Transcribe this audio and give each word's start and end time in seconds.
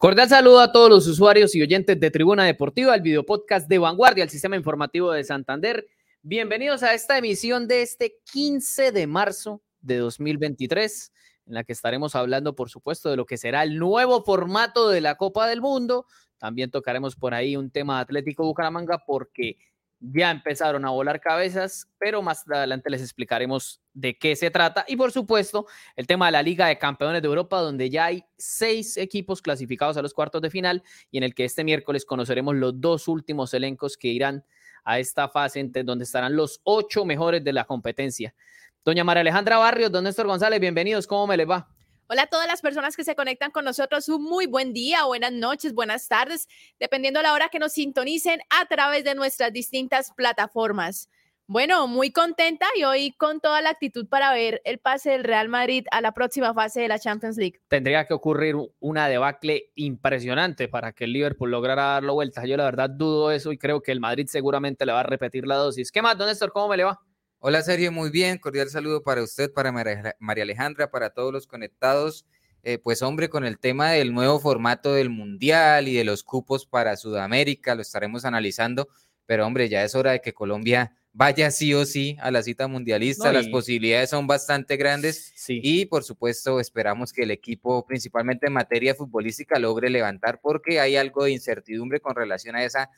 Cordial 0.00 0.30
saludo 0.30 0.60
a 0.60 0.72
todos 0.72 0.88
los 0.88 1.06
usuarios 1.06 1.54
y 1.54 1.60
oyentes 1.60 2.00
de 2.00 2.10
Tribuna 2.10 2.46
Deportiva, 2.46 2.94
el 2.94 3.02
video 3.02 3.22
podcast 3.22 3.68
de 3.68 3.78
Vanguardia, 3.78 4.24
el 4.24 4.30
Sistema 4.30 4.56
Informativo 4.56 5.12
de 5.12 5.24
Santander. 5.24 5.86
Bienvenidos 6.22 6.82
a 6.82 6.94
esta 6.94 7.18
emisión 7.18 7.68
de 7.68 7.82
este 7.82 8.16
15 8.32 8.92
de 8.92 9.06
marzo 9.06 9.60
de 9.82 9.98
2023, 9.98 11.12
en 11.48 11.52
la 11.52 11.64
que 11.64 11.74
estaremos 11.74 12.14
hablando, 12.14 12.56
por 12.56 12.70
supuesto, 12.70 13.10
de 13.10 13.16
lo 13.16 13.26
que 13.26 13.36
será 13.36 13.62
el 13.62 13.78
nuevo 13.78 14.24
formato 14.24 14.88
de 14.88 15.02
la 15.02 15.16
Copa 15.16 15.46
del 15.46 15.60
Mundo. 15.60 16.06
También 16.38 16.70
tocaremos 16.70 17.14
por 17.14 17.34
ahí 17.34 17.58
un 17.58 17.70
tema 17.70 18.00
Atlético 18.00 18.46
Bucaramanga, 18.46 19.04
porque 19.06 19.58
ya 20.00 20.30
empezaron 20.30 20.84
a 20.86 20.90
volar 20.90 21.20
cabezas, 21.20 21.86
pero 21.98 22.22
más 22.22 22.44
adelante 22.50 22.88
les 22.88 23.02
explicaremos 23.02 23.82
de 23.92 24.16
qué 24.18 24.34
se 24.34 24.50
trata. 24.50 24.84
Y 24.88 24.96
por 24.96 25.12
supuesto, 25.12 25.66
el 25.94 26.06
tema 26.06 26.26
de 26.26 26.32
la 26.32 26.42
Liga 26.42 26.66
de 26.66 26.78
Campeones 26.78 27.20
de 27.20 27.28
Europa, 27.28 27.60
donde 27.60 27.90
ya 27.90 28.06
hay 28.06 28.24
seis 28.38 28.96
equipos 28.96 29.42
clasificados 29.42 29.96
a 29.98 30.02
los 30.02 30.14
cuartos 30.14 30.40
de 30.40 30.50
final 30.50 30.82
y 31.10 31.18
en 31.18 31.24
el 31.24 31.34
que 31.34 31.44
este 31.44 31.64
miércoles 31.64 32.04
conoceremos 32.06 32.56
los 32.56 32.80
dos 32.80 33.08
últimos 33.08 33.52
elencos 33.52 33.96
que 33.96 34.08
irán 34.08 34.44
a 34.84 34.98
esta 34.98 35.28
fase 35.28 35.62
donde 35.84 36.04
estarán 36.04 36.34
los 36.34 36.60
ocho 36.64 37.04
mejores 37.04 37.44
de 37.44 37.52
la 37.52 37.64
competencia. 37.64 38.34
Doña 38.82 39.04
María 39.04 39.20
Alejandra 39.20 39.58
Barrios, 39.58 39.92
don 39.92 40.04
Néstor 40.04 40.26
González, 40.26 40.58
bienvenidos, 40.58 41.06
¿cómo 41.06 41.26
me 41.26 41.36
les 41.36 41.48
va? 41.48 41.68
Hola 42.12 42.22
a 42.22 42.26
todas 42.26 42.48
las 42.48 42.60
personas 42.60 42.96
que 42.96 43.04
se 43.04 43.14
conectan 43.14 43.52
con 43.52 43.64
nosotros. 43.64 44.08
Un 44.08 44.24
muy 44.24 44.46
buen 44.46 44.72
día, 44.72 45.04
buenas 45.04 45.30
noches, 45.30 45.74
buenas 45.74 46.08
tardes, 46.08 46.48
dependiendo 46.80 47.20
de 47.20 47.22
la 47.22 47.34
hora 47.34 47.50
que 47.50 47.60
nos 47.60 47.74
sintonicen 47.74 48.40
a 48.50 48.66
través 48.66 49.04
de 49.04 49.14
nuestras 49.14 49.52
distintas 49.52 50.12
plataformas. 50.16 51.08
Bueno, 51.46 51.86
muy 51.86 52.10
contenta 52.10 52.66
y 52.76 52.82
hoy 52.82 53.12
con 53.12 53.38
toda 53.38 53.62
la 53.62 53.70
actitud 53.70 54.08
para 54.08 54.32
ver 54.32 54.60
el 54.64 54.80
pase 54.80 55.10
del 55.10 55.22
Real 55.22 55.48
Madrid 55.48 55.86
a 55.92 56.00
la 56.00 56.10
próxima 56.10 56.52
fase 56.52 56.80
de 56.80 56.88
la 56.88 56.98
Champions 56.98 57.36
League. 57.36 57.60
Tendría 57.68 58.04
que 58.08 58.14
ocurrir 58.14 58.56
una 58.80 59.06
debacle 59.06 59.70
impresionante 59.76 60.66
para 60.66 60.90
que 60.90 61.04
el 61.04 61.12
Liverpool 61.12 61.52
lograra 61.52 61.92
darlo 61.92 62.14
vuelta. 62.14 62.44
Yo 62.44 62.56
la 62.56 62.64
verdad 62.64 62.90
dudo 62.90 63.30
eso 63.30 63.52
y 63.52 63.58
creo 63.58 63.82
que 63.82 63.92
el 63.92 64.00
Madrid 64.00 64.26
seguramente 64.28 64.84
le 64.84 64.90
va 64.90 65.00
a 65.00 65.04
repetir 65.04 65.46
la 65.46 65.54
dosis. 65.54 65.92
¿Qué 65.92 66.02
más, 66.02 66.18
don 66.18 66.26
Néstor? 66.26 66.50
¿Cómo 66.50 66.66
me 66.66 66.76
le 66.76 66.82
va? 66.82 67.00
Hola 67.42 67.62
Sergio, 67.62 67.90
muy 67.90 68.10
bien, 68.10 68.36
cordial 68.36 68.68
saludo 68.68 69.02
para 69.02 69.22
usted, 69.22 69.50
para 69.50 69.72
María 69.72 70.42
Alejandra, 70.42 70.90
para 70.90 71.08
todos 71.08 71.32
los 71.32 71.46
conectados. 71.46 72.26
Eh, 72.62 72.76
pues 72.76 73.00
hombre, 73.00 73.30
con 73.30 73.46
el 73.46 73.58
tema 73.58 73.92
del 73.92 74.12
nuevo 74.12 74.38
formato 74.40 74.92
del 74.92 75.08
Mundial 75.08 75.88
y 75.88 75.94
de 75.94 76.04
los 76.04 76.22
cupos 76.22 76.66
para 76.66 76.98
Sudamérica, 76.98 77.74
lo 77.74 77.80
estaremos 77.80 78.26
analizando, 78.26 78.90
pero 79.24 79.46
hombre, 79.46 79.70
ya 79.70 79.82
es 79.82 79.94
hora 79.94 80.12
de 80.12 80.20
que 80.20 80.34
Colombia 80.34 80.94
vaya 81.14 81.50
sí 81.50 81.72
o 81.72 81.86
sí 81.86 82.18
a 82.20 82.30
la 82.30 82.42
cita 82.42 82.68
mundialista, 82.68 83.32
las 83.32 83.48
posibilidades 83.48 84.10
son 84.10 84.26
bastante 84.26 84.76
grandes 84.76 85.32
y 85.48 85.86
por 85.86 86.04
supuesto 86.04 86.60
esperamos 86.60 87.10
que 87.10 87.22
el 87.22 87.30
equipo, 87.30 87.86
principalmente 87.86 88.48
en 88.48 88.52
materia 88.52 88.94
futbolística, 88.94 89.58
logre 89.58 89.88
levantar 89.88 90.40
porque 90.42 90.78
hay 90.78 90.96
algo 90.96 91.24
de 91.24 91.30
incertidumbre 91.30 92.00
con 92.00 92.14
relación 92.14 92.54
a 92.54 92.64
esa 92.64 92.90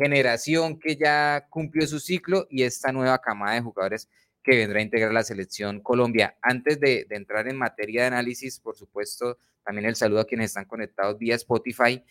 generación 0.00 0.78
que 0.78 0.96
ya 0.96 1.46
cumplió 1.50 1.86
su 1.86 2.00
ciclo 2.00 2.46
y 2.50 2.62
esta 2.62 2.90
nueva 2.90 3.18
camada 3.20 3.54
de 3.54 3.60
jugadores 3.60 4.08
que 4.42 4.56
vendrá 4.56 4.78
a 4.78 4.82
integrar 4.82 5.12
la 5.12 5.22
selección 5.22 5.80
Colombia. 5.80 6.36
Antes 6.40 6.80
de, 6.80 7.06
entrar 7.10 7.48
en 7.48 7.56
materia 7.56 8.02
de 8.02 8.06
análisis, 8.08 8.58
por 8.58 8.76
supuesto, 8.76 9.38
también 9.62 9.86
el 9.86 9.96
saludo 9.96 10.20
a 10.20 10.24
quienes 10.24 10.46
están 10.46 10.64
conectados 10.64 11.18
vía 11.18 11.34
Spotify. 11.34 12.02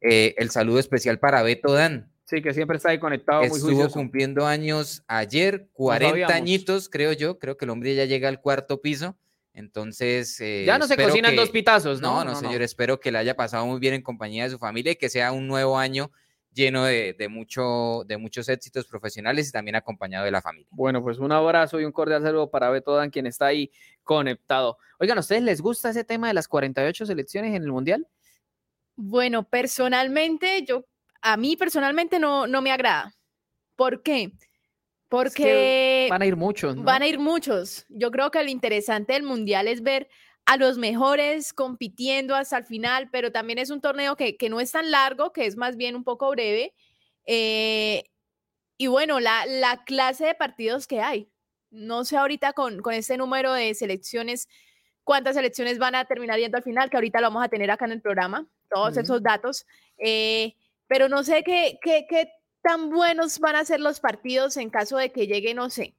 Eh, 0.00 0.34
el 0.36 0.50
saludo 0.50 0.80
especial 0.80 1.20
para 1.20 1.42
Beto 1.42 1.72
Dan. 1.72 2.10
Sí, 2.24 2.42
que 2.42 2.52
siempre 2.52 2.78
está 2.78 2.90
ahí 2.90 2.98
conectado. 2.98 3.42
Estuvo 3.42 3.88
cumpliendo 3.88 4.46
años 4.46 5.04
ayer, 5.06 5.68
40 5.74 6.34
añitos, 6.34 6.88
creo 6.88 7.12
yo. 7.12 7.38
Creo 7.38 7.56
que 7.56 7.64
el 7.64 7.70
hombre 7.70 7.94
ya 7.94 8.04
llega 8.04 8.28
al 8.28 8.40
cuarto 8.40 8.80
piso. 8.80 9.16
Entonces. 9.54 10.40
Eh, 10.40 10.64
ya 10.66 10.76
no 10.76 10.88
se 10.88 10.96
cocinan 10.96 11.36
dos 11.36 11.50
pitazos, 11.50 12.00
¿no? 12.00 12.24
No, 12.24 12.32
no, 12.32 12.34
señor. 12.34 12.62
Espero 12.62 12.98
que 12.98 13.12
le 13.12 13.18
haya 13.18 13.36
pasado 13.36 13.64
muy 13.66 13.78
bien 13.78 13.94
en 13.94 14.02
compañía 14.02 14.42
de 14.42 14.50
su 14.50 14.58
familia 14.58 14.92
y 14.92 14.96
que 14.96 15.08
sea 15.08 15.30
un 15.30 15.46
nuevo 15.46 15.78
año 15.78 16.10
lleno 16.56 16.84
de, 16.84 17.14
mucho, 17.28 18.02
de 18.06 18.16
muchos 18.16 18.48
éxitos 18.48 18.86
profesionales 18.86 19.48
y 19.48 19.52
también 19.52 19.76
acompañado 19.76 20.24
de 20.24 20.30
la 20.30 20.40
familia. 20.40 20.66
Bueno, 20.70 21.02
pues 21.02 21.18
un 21.18 21.30
abrazo 21.30 21.78
y 21.78 21.84
un 21.84 21.92
cordial 21.92 22.22
saludo 22.22 22.50
para 22.50 22.70
Beto 22.70 22.96
Dan, 22.96 23.10
quien 23.10 23.26
está 23.26 23.46
ahí 23.46 23.70
conectado. 24.02 24.78
Oigan, 24.98 25.18
¿a 25.18 25.20
ustedes 25.20 25.42
les 25.42 25.60
gusta 25.60 25.90
ese 25.90 26.02
tema 26.02 26.28
de 26.28 26.34
las 26.34 26.48
48 26.48 27.04
selecciones 27.04 27.54
en 27.54 27.62
el 27.62 27.70
Mundial? 27.70 28.08
Bueno, 28.96 29.46
personalmente, 29.46 30.64
yo, 30.64 30.86
a 31.20 31.36
mí 31.36 31.56
personalmente 31.56 32.18
no, 32.18 32.46
no 32.46 32.62
me 32.62 32.72
agrada. 32.72 33.14
¿Por 33.76 34.02
qué? 34.02 34.32
Porque 35.08 36.08
van 36.10 36.22
a 36.22 36.26
ir 36.26 36.36
muchos. 36.36 36.82
Van 36.82 37.02
a 37.02 37.06
ir 37.06 37.18
muchos. 37.18 37.84
Yo 37.90 38.10
creo 38.10 38.30
que 38.30 38.42
lo 38.42 38.48
interesante 38.48 39.12
del 39.12 39.22
Mundial 39.22 39.68
es 39.68 39.82
ver 39.82 40.08
a 40.46 40.56
los 40.56 40.78
mejores 40.78 41.52
compitiendo 41.52 42.36
hasta 42.36 42.58
el 42.58 42.64
final, 42.64 43.08
pero 43.10 43.32
también 43.32 43.58
es 43.58 43.70
un 43.70 43.80
torneo 43.80 44.16
que, 44.16 44.36
no 44.48 44.60
es 44.60 44.70
tan 44.70 44.90
largo, 44.92 45.32
que 45.32 45.44
es 45.44 45.56
más 45.56 45.76
bien 45.76 45.96
un 45.96 46.04
poco 46.04 46.30
breve. 46.30 46.72
Eh, 47.26 48.04
y 48.78 48.86
bueno, 48.86 49.18
la, 49.18 49.44
la, 49.46 49.82
clase 49.84 50.26
de 50.26 50.34
partidos 50.34 50.86
que 50.86 51.00
hay. 51.00 51.28
No 51.70 52.04
sé 52.04 52.16
ahorita 52.16 52.52
con, 52.52 52.80
con 52.80 52.94
este 52.94 53.16
número 53.16 53.52
de 53.52 53.74
selecciones, 53.74 54.48
cuántas 55.02 55.34
selecciones 55.34 55.78
van 55.78 55.96
a 55.96 56.04
terminar 56.04 56.38
yendo 56.38 56.58
al 56.58 56.62
final, 56.62 56.90
que 56.90 56.96
ahorita 56.96 57.20
lo 57.20 57.26
vamos 57.26 57.44
a 57.44 57.48
tener 57.48 57.70
acá 57.70 57.86
en 57.86 57.92
el 57.92 58.00
programa, 58.00 58.46
todos 58.70 58.96
esos 58.96 59.20
datos. 59.22 59.66
Eh, 59.98 60.54
pero 60.86 61.08
no 61.08 61.24
sé 61.24 61.42
qué, 61.42 61.80
qué, 61.82 62.06
qué 62.08 62.30
tan 62.62 62.90
buenos 62.90 63.40
van 63.40 63.56
a 63.56 63.64
ser 63.64 63.80
los 63.80 63.98
partidos 63.98 64.56
en 64.56 64.70
caso 64.70 64.96
de 64.96 65.10
que 65.10 65.26
llegue, 65.26 65.54
no 65.54 65.70
sé, 65.70 65.95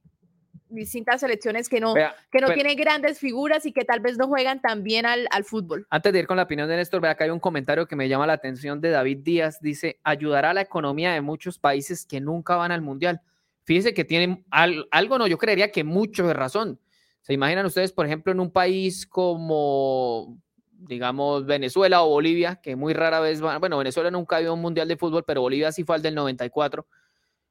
distintas 0.70 1.22
selecciones 1.22 1.70
que 1.70 1.80
no, 1.80 1.94
que 1.94 2.42
no 2.42 2.52
tienen 2.54 2.76
grandes 2.76 3.20
figuras 3.20 3.66
y 3.66 3.72
que 3.72 3.86
tal 3.86 4.00
vez 4.00 4.18
no 4.18 4.28
juegan 4.28 4.62
tan 4.62 4.84
bien 4.84 5.06
al, 5.06 5.28
al, 5.32 5.44
fútbol. 5.44 5.88
Antes 5.90 6.14
de 6.14 6.20
ir 6.20 6.28
con 6.28 6.38
la 6.38 6.44
opinión 6.44 6.68
de 6.68 6.76
Néstor, 6.76 7.02
vea 7.02 7.16
que 7.16 7.24
hay 7.24 7.30
un 7.30 7.40
comentario 7.40 7.88
que 7.88 7.96
me 7.96 8.10
llama 8.10 8.28
la 8.28 8.34
atención 8.34 8.82
de 8.82 8.90
David 8.90 9.20
Díaz. 9.20 9.60
Dice, 9.62 10.00
ayudará 10.04 10.52
a 10.52 10.54
la 10.54 10.62
economía 10.62 11.14
de 11.14 11.22
muchos 11.22 11.60
países 11.60 12.06
que 12.06 12.20
nunca 12.22 12.56
van 12.56 12.72
al 12.72 12.82
Mundial. 12.82 13.22
Fíjese 13.68 13.94
que 13.94 14.06
tienen 14.06 14.46
algo, 14.50 15.18
no, 15.18 15.28
yo 15.28 15.38
creería 15.38 15.72
que 15.74 15.84
mucho 15.84 16.26
de 16.26 16.34
razón. 16.34 16.80
¿Se 17.22 17.34
imaginan 17.34 17.66
ustedes, 17.66 17.92
por 17.92 18.06
ejemplo, 18.06 18.32
en 18.32 18.40
un 18.40 18.50
país 18.50 19.06
como, 19.06 20.38
digamos, 20.72 21.46
Venezuela 21.46 22.02
o 22.02 22.10
Bolivia, 22.10 22.62
que 22.64 22.78
muy 22.78 22.94
rara 22.94 23.20
vez 23.20 23.42
van, 23.42 23.60
bueno, 23.60 23.78
Venezuela 23.78 24.10
nunca 24.10 24.36
ha 24.36 24.40
habido 24.40 24.54
un 24.54 24.62
Mundial 24.62 24.88
de 24.88 24.96
fútbol, 24.96 25.26
pero 25.26 25.42
Bolivia 25.42 25.74
sí 25.74 25.84
fue 25.84 25.98
al 25.98 26.02
del 26.02 26.16
94. 26.16 26.88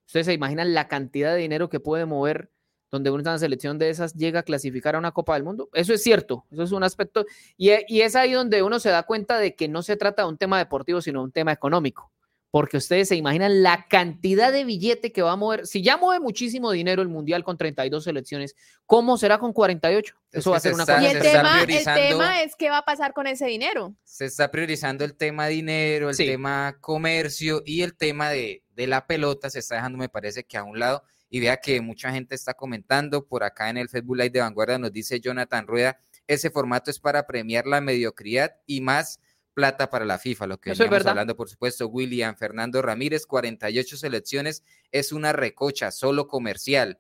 Ustedes 0.07 0.25
se 0.25 0.33
imaginan 0.33 0.73
la 0.73 0.89
cantidad 0.89 1.35
de 1.35 1.41
dinero 1.41 1.69
que 1.69 1.81
puede 1.81 2.07
mover 2.07 2.51
donde 2.91 3.11
una 3.11 3.39
selección 3.39 3.79
de 3.79 3.91
esas 3.91 4.15
llega 4.15 4.41
a 4.41 4.43
clasificar 4.43 4.95
a 4.95 4.99
una 4.99 5.13
Copa 5.13 5.35
del 5.35 5.45
Mundo. 5.45 5.69
Eso 5.73 5.93
es 5.93 6.03
cierto, 6.03 6.45
eso 6.51 6.63
es 6.63 6.73
un 6.73 6.85
aspecto, 6.85 7.25
y, 7.57 7.71
y, 7.89 8.03
es 8.03 8.17
ahí 8.17 8.33
donde 8.33 8.63
uno 8.63 8.79
se 8.79 8.91
da 8.91 9.03
cuenta 9.03 9.39
de 9.39 9.55
que 9.55 9.69
no 9.69 9.83
se 9.83 9.97
trata 9.97 10.23
de 10.23 10.29
un 10.29 10.39
tema 10.39 10.59
deportivo, 10.59 11.01
sino 11.01 11.23
un 11.23 11.33
tema 11.33 11.53
económico, 11.53 12.13
porque 12.51 12.77
ustedes 12.77 13.09
se 13.09 13.17
imaginan 13.17 13.63
la 13.63 13.87
cantidad 13.89 14.53
de 14.53 14.65
billete 14.65 15.13
que 15.13 15.23
va 15.23 15.33
a 15.33 15.37
mover, 15.37 15.67
si 15.67 15.83
ya 15.83 15.97
mueve 15.97 16.21
muchísimo 16.21 16.71
dinero 16.71 17.03
el 17.03 17.09
Mundial 17.09 17.45
con 17.45 17.59
32 17.59 18.05
selecciones, 18.05 18.55
¿cómo 18.87 19.19
será 19.19 19.39
con 19.39 19.53
48? 19.53 20.15
Eso 20.33 20.51
va 20.53 20.59
a 20.59 20.61
ser 20.61 20.75
una 20.75 20.87
cosa. 20.87 21.03
Y 21.03 21.07
el 21.07 21.21
tema, 21.21 21.63
el 21.63 21.85
tema 21.85 22.43
es 22.43 22.55
qué 22.57 22.71
va 22.71 22.79
a 22.79 22.85
pasar 22.85 23.13
con 23.13 23.27
ese 23.27 23.47
dinero. 23.47 23.95
Se 24.05 24.27
está 24.27 24.51
priorizando 24.51 25.05
el 25.05 25.17
tema 25.17 25.49
dinero, 25.49 26.11
el 26.11 26.17
tema 26.17 26.79
comercio 26.81 27.63
y 27.65 27.83
el 27.83 27.97
tema 27.97 28.31
de, 28.31 28.63
de 28.75 28.87
la 28.87 29.07
pelota 29.07 29.51
se 29.51 29.59
está 29.59 29.75
dejando, 29.77 29.99
me 29.99 30.09
parece 30.09 30.45
que 30.45 30.57
a 30.57 30.63
un 30.63 30.79
lado 30.79 31.03
y 31.29 31.41
vea 31.41 31.57
que 31.59 31.81
mucha 31.81 32.13
gente 32.13 32.35
está 32.35 32.55
comentando 32.55 33.27
por 33.27 33.45
acá 33.45 33.71
en 33.71 33.79
el 33.79 33.89
Facebook 33.89 34.17
Live 34.17 34.31
de 34.31 34.41
Vanguardia, 34.41 34.79
nos 34.79 34.93
dice 34.93 35.21
Jonathan 35.21 35.67
Rueda, 35.67 36.01
ese 36.27 36.51
formato 36.51 36.91
es 36.91 36.99
para 36.99 37.27
premiar 37.27 37.67
la 37.67 37.81
mediocridad 37.81 38.57
y 38.67 38.81
más 38.81 39.21
plata 39.55 39.89
para 39.89 40.05
la 40.05 40.19
FIFA, 40.19 40.47
lo 40.49 40.61
que 40.61 40.73
estamos 40.73 41.07
hablando, 41.07 41.35
por 41.35 41.49
supuesto, 41.49 41.89
William 41.89 42.37
Fernando 42.37 42.83
Ramírez, 42.83 43.27
48 43.27 43.97
selecciones, 43.97 44.63
es 44.93 45.13
una 45.13 45.33
recocha, 45.33 45.91
solo 45.93 46.29
comercial. 46.29 46.99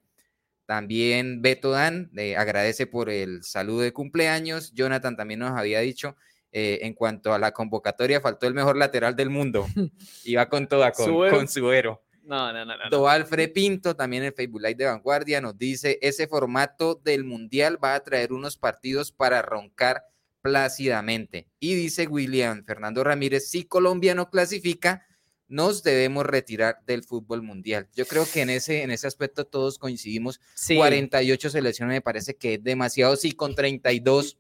También 0.64 1.43
Beto 1.43 1.70
Dan 1.70 2.11
eh, 2.17 2.34
agradece 2.34 2.87
por 2.87 3.11
el 3.11 3.44
saludo 3.44 3.82
de 3.82 3.93
cumpleaños. 3.93 4.72
Jonathan 4.72 5.17
también 5.17 5.40
nos 5.40 5.50
había 5.52 5.81
dicho, 5.81 6.17
eh, 6.50 6.79
en 6.82 6.94
cuanto 6.94 7.34
a 7.34 7.38
la 7.38 7.52
convocatoria, 7.52 8.22
faltó 8.22 8.46
el 8.46 8.55
mejor 8.55 8.79
lateral 8.79 9.14
del 9.14 9.29
mundo. 9.29 9.67
Iba 10.25 10.49
con 10.49 10.67
toda, 10.67 10.93
con, 10.93 11.29
con 11.29 11.49
Suero. 11.49 12.06
No, 12.26 12.52
no, 12.52 12.64
no. 12.64 12.75
no. 12.90 13.52
Pinto, 13.55 13.94
también 13.94 14.25
en 14.25 14.34
Facebook 14.34 14.61
Live 14.61 14.75
de 14.75 14.87
Vanguardia, 14.87 15.40
nos 15.40 15.56
dice, 15.56 15.99
ese 16.02 16.26
formato 16.26 16.96
del 16.96 17.25
Mundial 17.25 17.82
va 17.82 17.94
a 17.94 18.00
traer 18.00 18.32
unos 18.32 18.56
partidos 18.56 19.12
para 19.12 19.43
roncar 19.43 20.02
plácidamente. 20.43 21.49
Y 21.61 21.75
dice 21.75 22.06
William 22.08 22.64
Fernando 22.64 23.05
Ramírez, 23.05 23.49
si 23.49 23.64
Colombia 23.64 24.14
no 24.14 24.28
clasifica, 24.28 25.06
nos 25.49 25.84
debemos 25.84 26.26
retirar 26.26 26.82
del 26.84 27.05
fútbol 27.05 27.43
mundial. 27.43 27.88
Yo 27.94 28.06
creo 28.06 28.26
que 28.31 28.40
en 28.40 28.50
ese, 28.50 28.82
en 28.82 28.90
ese 28.90 29.06
aspecto 29.06 29.46
todos 29.46 29.79
coincidimos. 29.79 30.40
48 30.67 31.50
selecciones 31.50 31.94
me 31.94 32.00
parece 32.00 32.37
que 32.37 32.55
es 32.55 32.64
demasiado. 32.64 33.14
Si 33.17 33.32
con 33.32 33.55
32 33.55 34.38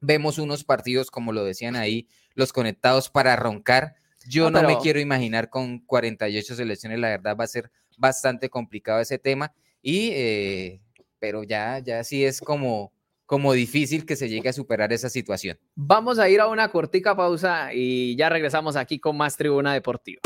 vemos 0.00 0.38
unos 0.38 0.64
partidos, 0.64 1.10
como 1.10 1.32
lo 1.32 1.44
decían 1.44 1.76
ahí, 1.76 2.08
los 2.34 2.52
conectados 2.52 3.08
para 3.08 3.36
roncar, 3.36 3.94
yo 4.28 4.50
no, 4.50 4.62
me 4.62 4.78
quiero 4.78 5.00
imaginar 5.00 5.48
con 5.50 5.80
48 5.80 6.54
selecciones, 6.54 6.98
la 6.98 7.08
verdad 7.08 7.36
va 7.38 7.44
a 7.44 7.48
ser 7.48 7.70
bastante 7.98 8.48
complicado 8.48 9.00
ese 9.00 9.18
tema. 9.18 9.52
Y, 9.80 10.10
eh, 10.12 10.80
pero 11.18 11.42
ya, 11.42 11.78
ya 11.78 12.02
sí 12.04 12.24
es 12.24 12.40
como, 12.40 12.92
como 13.26 13.52
difícil 13.52 14.04
que 14.06 14.16
se 14.16 14.28
llegue 14.28 14.48
a 14.48 14.52
superar 14.52 14.92
esa 14.92 15.08
situación. 15.08 15.58
Vamos 15.74 16.18
a 16.18 16.28
ir 16.28 16.40
a 16.40 16.48
una 16.48 16.68
cortica 16.68 17.16
pausa 17.16 17.70
y 17.72 18.16
ya 18.16 18.28
regresamos 18.28 18.76
aquí 18.76 18.98
con 18.98 19.16
más 19.16 19.36
Tribuna 19.36 19.72
Deportiva. 19.72 20.20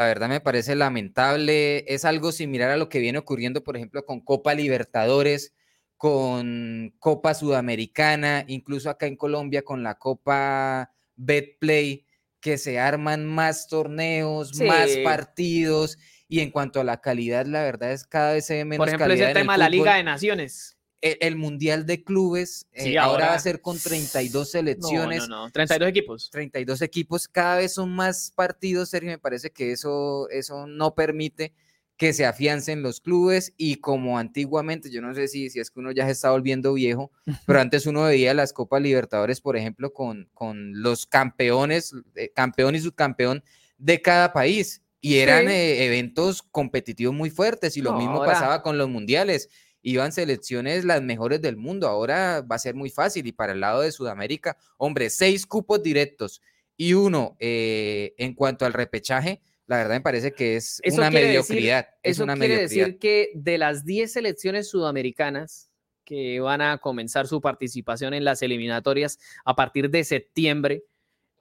La 0.00 0.06
verdad 0.06 0.30
me 0.30 0.40
parece 0.40 0.74
lamentable. 0.76 1.84
Es 1.86 2.06
algo 2.06 2.32
similar 2.32 2.70
a 2.70 2.78
lo 2.78 2.88
que 2.88 3.00
viene 3.00 3.18
ocurriendo, 3.18 3.62
por 3.62 3.76
ejemplo, 3.76 4.06
con 4.06 4.20
Copa 4.22 4.54
Libertadores, 4.54 5.52
con 5.98 6.94
Copa 6.98 7.34
Sudamericana, 7.34 8.46
incluso 8.48 8.88
acá 8.88 9.04
en 9.04 9.16
Colombia 9.16 9.60
con 9.60 9.82
la 9.82 9.96
Copa 9.96 10.90
Betplay, 11.16 12.06
que 12.40 12.56
se 12.56 12.80
arman 12.80 13.26
más 13.26 13.68
torneos, 13.68 14.58
más 14.62 14.88
partidos. 15.04 15.98
Y 16.28 16.40
en 16.40 16.50
cuanto 16.50 16.80
a 16.80 16.84
la 16.84 17.02
calidad, 17.02 17.44
la 17.44 17.62
verdad 17.62 17.92
es 17.92 18.06
cada 18.06 18.32
vez 18.32 18.46
se 18.46 18.54
ve 18.54 18.64
menos 18.64 18.78
Por 18.78 18.88
ejemplo, 18.88 19.12
ese 19.12 19.34
tema 19.34 19.52
de 19.52 19.58
la 19.58 19.68
Liga 19.68 19.96
de 19.96 20.04
Naciones 20.04 20.79
el, 21.00 21.36
Mundial 21.36 21.86
de 21.86 22.04
Clubes 22.04 22.66
eh, 22.72 22.98
ahora, 22.98 23.28
va 23.28 23.34
a 23.34 23.38
ser 23.38 23.60
con 23.60 23.78
32 23.78 24.50
selecciones. 24.50 25.28
No, 25.28 25.36
no, 25.36 25.44
no, 25.46 25.50
32 25.50 25.88
equipos. 25.88 26.30
32 26.30 26.82
equipos, 26.82 27.28
cada 27.28 27.56
vez 27.56 27.74
son 27.74 27.90
más 27.90 28.32
partidos, 28.34 28.90
Sergio, 28.90 29.10
me 29.10 29.18
parece 29.18 29.50
que 29.50 29.72
eso, 29.72 30.28
eso 30.30 30.66
no 30.66 30.94
permite 30.94 31.52
que 31.96 32.14
se 32.14 32.24
afiancen 32.24 32.82
los 32.82 33.00
clubes 33.00 33.52
y 33.58 33.76
como 33.76 34.18
antiguamente, 34.18 34.90
yo 34.90 35.02
no 35.02 35.14
sé 35.14 35.28
si, 35.28 35.50
si 35.50 35.60
es 35.60 35.70
que 35.70 35.80
uno 35.80 35.92
ya 35.92 36.06
se 36.06 36.12
está 36.12 36.30
volviendo 36.30 36.72
viejo, 36.72 37.12
pero 37.46 37.60
antes 37.60 37.86
uno 37.86 38.04
veía 38.04 38.32
las 38.32 38.54
Copas 38.54 38.80
Libertadores, 38.80 39.42
por 39.42 39.56
ejemplo, 39.56 39.92
con, 39.92 40.30
con 40.32 40.82
los 40.82 41.04
campeones, 41.04 41.94
eh, 42.14 42.32
campeón 42.34 42.74
y 42.74 42.80
subcampeón 42.80 43.44
de 43.76 44.00
cada 44.00 44.32
país 44.32 44.82
y 45.02 45.16
eran 45.16 45.48
eh, 45.48 45.84
eventos 45.84 46.42
competitivos 46.42 47.14
muy 47.14 47.30
fuertes 47.30 47.76
y 47.76 47.82
lo 47.82 47.94
mismo 47.94 48.24
pasaba 48.24 48.62
con 48.62 48.76
los 48.78 48.88
mundiales 48.88 49.48
iban 49.82 50.12
selecciones 50.12 50.84
las 50.84 51.02
mejores 51.02 51.40
del 51.40 51.56
mundo. 51.56 51.88
Ahora 51.88 52.42
va 52.42 52.56
a 52.56 52.60
ser 52.60 52.74
muy 52.74 52.90
fácil. 52.90 53.26
Y 53.26 53.32
para 53.32 53.52
el 53.52 53.60
lado 53.60 53.80
de 53.82 53.92
Sudamérica, 53.92 54.56
hombre, 54.76 55.10
seis 55.10 55.46
cupos 55.46 55.82
directos 55.82 56.42
y 56.76 56.94
uno 56.94 57.36
eh, 57.38 58.14
en 58.18 58.34
cuanto 58.34 58.64
al 58.64 58.72
repechaje, 58.72 59.40
la 59.66 59.76
verdad 59.76 59.94
me 59.94 60.00
parece 60.00 60.32
que 60.32 60.56
es 60.56 60.80
una 60.92 61.10
mediocridad. 61.10 61.88
es 62.02 62.16
eso 62.16 62.24
una 62.24 62.36
quiere 62.36 62.58
decir 62.58 62.98
que 62.98 63.30
de 63.34 63.56
las 63.58 63.84
10 63.84 64.12
selecciones 64.12 64.68
sudamericanas 64.68 65.70
que 66.04 66.40
van 66.40 66.60
a 66.60 66.78
comenzar 66.78 67.28
su 67.28 67.40
participación 67.40 68.14
en 68.14 68.24
las 68.24 68.42
eliminatorias 68.42 69.20
a 69.44 69.54
partir 69.54 69.90
de 69.90 70.02
septiembre, 70.02 70.82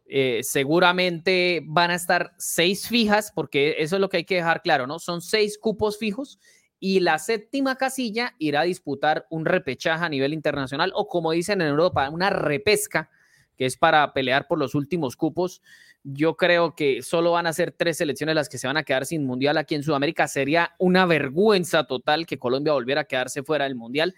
eh, 0.06 0.41
seguramente 0.44 1.62
van 1.65 1.89
a 1.89 1.95
estar 1.95 2.33
seis 2.38 2.88
fijas, 2.88 3.31
porque 3.33 3.77
eso 3.80 3.95
es 3.95 4.00
lo 4.00 4.09
que 4.09 4.18
hay 4.18 4.25
que 4.25 4.36
dejar 4.36 4.62
claro, 4.62 4.86
¿no? 4.86 5.00
Son 5.00 5.21
seis 5.21 5.57
cupos 5.57 5.97
fijos 5.97 6.39
y 6.80 7.02
la 7.02 7.20
séptima 7.20 7.76
casilla 7.76 8.36
irá 8.40 8.62
a 8.62 8.66
disputar 8.66 9.28
un 9.30 9.46
repechaje 9.46 10.06
a 10.06 10.10
nivel 10.10 10.34
internacional 10.34 10.92
o 10.96 11.08
como 11.08 11.31
dicen 11.31 11.62
en 11.62 11.68
Europa, 11.68 12.10
una 12.10 12.30
repesca, 12.30 13.10
que 13.58 13.66
es 13.66 13.76
para 13.76 14.14
pelear 14.14 14.48
por 14.48 14.58
los 14.58 14.76
últimos 14.76 15.18
cupos. 15.18 15.62
Yo 16.04 16.38
creo 16.38 16.76
que 16.76 17.02
solo 17.02 17.31
van 17.31 17.46
a 17.48 17.54
ser 17.54 17.74
tres 17.74 17.98
selecciones 17.98 18.36
las 18.36 18.48
que 18.48 18.58
se 18.58 18.68
van 18.68 18.78
a 18.78 18.84
quedar 18.84 19.06
sin 19.06 19.26
mundial 19.26 19.58
aquí 19.58 19.76
en 19.76 19.84
Sudamérica. 19.84 20.30
Sería 20.30 20.74
una 20.80 21.06
vergüenza 21.06 21.84
total 21.84 22.26
que 22.26 22.40
Colombia 22.40 22.72
volviera 22.72 23.02
a 23.02 23.06
quedarse 23.06 23.44
fuera 23.44 23.66
del 23.66 23.75
mundial. 23.75 24.16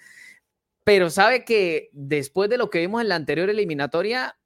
Pero 0.84 1.10
sabe 1.10 1.44
que 1.44 1.90
después 1.92 2.50
de 2.52 2.57
lo 2.57 2.69
que 2.69 2.80
vimos 2.80 3.02
en 3.02 3.10
la 3.10 3.16
anterior 3.16 3.50
eliminatoria, 3.50 4.38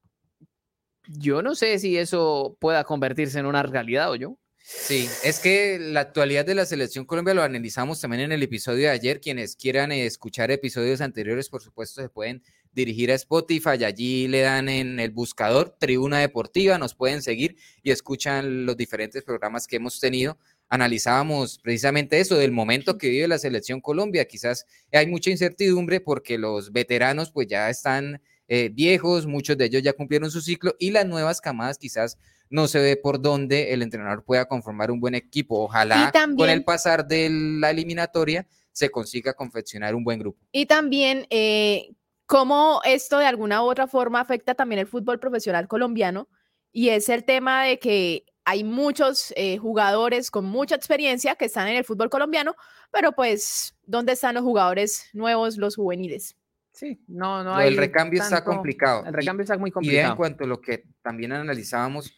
yo 1.08 1.42
no 1.42 1.56
sé 1.56 1.78
si 1.80 1.98
eso 1.98 2.56
pueda 2.60 2.86
convertirse 2.86 3.40
en 3.40 3.46
una 3.46 3.64
realidad 3.64 4.12
o 4.12 4.16
yo. 4.16 4.38
Sí, 4.68 5.08
es 5.24 5.40
que 5.40 5.78
la 5.78 6.00
actualidad 6.00 6.44
de 6.44 6.56
la 6.56 6.66
selección 6.66 7.06
Colombia 7.06 7.36
lo 7.36 7.44
analizamos 7.44 8.02
también 8.02 8.24
en 8.24 8.32
el 8.32 8.42
episodio 8.42 8.88
de 8.88 8.90
ayer. 8.90 9.22
Quienes 9.22 9.56
quieran 9.56 9.92
escuchar 9.92 10.50
episodios 10.50 11.02
anteriores, 11.02 11.50
por 11.50 11.62
supuesto, 11.62 12.02
se 12.02 12.10
pueden 12.10 12.42
dirigir 12.74 13.12
a 13.12 13.14
Spotify. 13.16 13.84
Allí 13.84 14.28
le 14.28 14.42
dan 14.42 14.68
en 14.68 15.00
el 15.00 15.12
buscador 15.12 15.76
Tribuna 15.80 16.18
Deportiva, 16.18 16.80
nos 16.80 16.96
pueden 16.96 17.22
seguir 17.22 17.58
y 17.84 17.92
escuchan 17.92 18.66
los 18.66 18.76
diferentes 18.76 19.24
programas 19.24 19.68
que 19.68 19.76
hemos 19.76 20.00
tenido. 20.00 20.40
Analizábamos 20.68 21.60
precisamente 21.60 22.20
eso 22.20 22.36
del 22.36 22.52
momento 22.52 22.98
que 22.98 23.10
vive 23.10 23.28
la 23.28 23.38
selección 23.38 23.82
Colombia. 23.82 24.26
Quizás 24.26 24.66
hay 24.92 25.06
mucha 25.06 25.30
incertidumbre 25.30 26.02
porque 26.02 26.40
los 26.40 26.72
veteranos 26.72 27.30
pues 27.30 27.46
ya 27.46 27.70
están 27.70 28.20
eh, 28.48 28.72
viejos, 28.74 29.28
muchos 29.28 29.60
de 29.60 29.66
ellos 29.66 29.84
ya 29.84 29.94
cumplieron 29.94 30.32
su 30.32 30.42
ciclo 30.42 30.76
y 30.80 30.90
las 30.90 31.06
nuevas 31.06 31.40
camadas 31.40 31.78
quizás 31.78 32.18
no 32.50 32.68
se 32.68 32.80
ve 32.80 32.98
por 32.98 33.22
dónde 33.22 33.74
el 33.74 33.82
entrenador 33.82 34.24
pueda 34.24 34.46
conformar 34.46 34.92
un 34.92 35.00
buen 35.00 35.16
equipo. 35.16 35.64
Ojalá 35.64 36.12
con 36.38 36.50
el 36.50 36.64
pasar 36.64 37.08
de 37.08 37.30
la 37.32 37.72
eliminatoria 37.72 38.48
se 38.72 38.90
consiga 38.90 39.34
confeccionar 39.34 39.96
un 39.96 40.04
buen 40.04 40.20
grupo. 40.20 40.40
Y 40.52 40.66
también 40.66 41.26
eh, 41.30 41.96
cómo 42.26 42.82
esto 42.84 43.20
de 43.20 43.26
alguna 43.26 43.64
u 43.64 43.66
otra 43.66 43.88
forma 43.88 44.20
afecta 44.20 44.56
también 44.56 44.80
el 44.80 44.88
fútbol 44.88 45.20
profesional 45.20 45.68
colombiano 45.68 46.28
y 46.72 46.90
es 46.90 47.08
el 47.10 47.24
tema 47.24 47.64
de 47.64 47.80
que 47.80 48.26
hay 48.44 48.64
muchos 48.64 49.34
eh, 49.36 49.58
jugadores 49.58 50.30
con 50.30 50.46
mucha 50.46 50.76
experiencia 50.76 51.36
que 51.36 51.46
están 51.46 51.68
en 51.68 51.78
el 51.78 51.84
fútbol 51.84 52.10
colombiano, 52.10 52.56
pero 52.92 53.12
pues, 53.14 53.76
¿dónde 53.86 54.12
están 54.12 54.36
los 54.36 54.44
jugadores 54.44 55.10
nuevos, 55.14 55.58
los 55.58 55.76
juveniles? 55.76 56.38
Sí, 56.72 57.02
no, 57.08 57.44
no 57.44 57.56
hay. 57.56 57.70
El 57.70 57.78
recambio 57.78 58.22
está 58.22 58.44
complicado. 58.44 59.04
El 59.06 59.14
recambio 59.14 59.44
está 59.44 59.58
muy 59.58 59.72
complicado. 59.72 60.10
Y 60.10 60.12
en 60.12 60.18
cuanto 60.18 60.44
a 60.44 60.48
lo 60.48 60.62
que 60.62 60.84
también 61.02 61.32
analizábamos, 61.32 62.14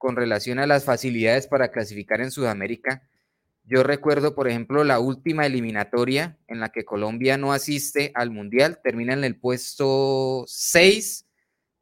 con 0.00 0.16
relación 0.16 0.58
a 0.58 0.66
las 0.66 0.86
facilidades 0.86 1.46
para 1.46 1.70
clasificar 1.70 2.22
en 2.22 2.30
Sudamérica. 2.30 3.06
Yo 3.64 3.82
recuerdo, 3.82 4.34
por 4.34 4.48
ejemplo, 4.48 4.82
la 4.82 4.98
última 4.98 5.44
eliminatoria 5.44 6.38
en 6.48 6.58
la 6.58 6.70
que 6.70 6.86
Colombia 6.86 7.36
no 7.36 7.52
asiste 7.52 8.10
al 8.14 8.30
Mundial, 8.30 8.80
termina 8.82 9.12
en 9.12 9.24
el 9.24 9.36
puesto 9.36 10.44
6 10.46 11.26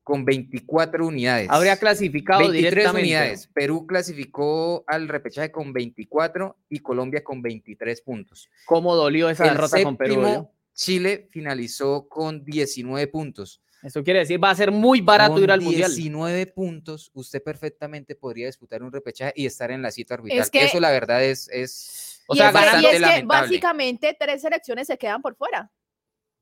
con 0.03 0.25
24 0.25 1.07
unidades. 1.07 1.47
Habría 1.49 1.77
clasificado 1.77 2.41
23 2.41 2.71
directamente. 2.73 3.03
unidades. 3.03 3.47
Perú 3.55 3.87
clasificó 3.87 4.83
al 4.89 5.07
repechaje 5.07 5.53
con 5.53 5.73
24 5.73 6.57
y 6.71 6.81
Colombia 6.81 7.23
con 7.23 7.41
23 7.41 8.01
puntos. 8.01 8.49
¿Cómo 8.67 8.97
dolió 8.97 9.31
esa 9.31 9.45
derrota 9.45 9.81
con 9.81 9.97
Perú? 9.97 10.51
Chile 10.75 11.29
finalizó 11.31 12.09
con 12.09 12.45
19 12.45 13.07
puntos. 13.07 13.63
Eso 13.83 14.03
quiere 14.03 14.21
decir, 14.21 14.43
va 14.43 14.51
a 14.51 14.55
ser 14.55 14.73
muy 14.73 15.01
barato 15.01 15.39
ir 15.39 15.51
al 15.51 15.61
Mundial. 15.61 15.95
19 15.95 16.47
puntos, 16.49 17.11
usted 17.15 17.43
perfectamente 17.43 18.17
podría 18.17 18.47
disputar 18.47 18.83
un 18.83 18.91
repechaje 18.91 19.33
y 19.37 19.47
estar 19.47 19.71
en 19.71 19.83
la 19.83 19.91
cita 19.91 20.15
arbitral. 20.15 20.49
Eso 20.53 20.81
la 20.81 20.91
verdad 20.91 21.23
es, 21.23 21.49
es 21.53 22.23
o 22.27 22.35
sea, 22.35 22.51
bastante 22.51 22.97
es 22.97 23.03
que 23.03 23.23
básicamente 23.25 24.17
tres 24.19 24.43
selecciones 24.43 24.87
se 24.87 24.99
quedan 24.99 25.23
por 25.23 25.37
fuera. 25.37 25.71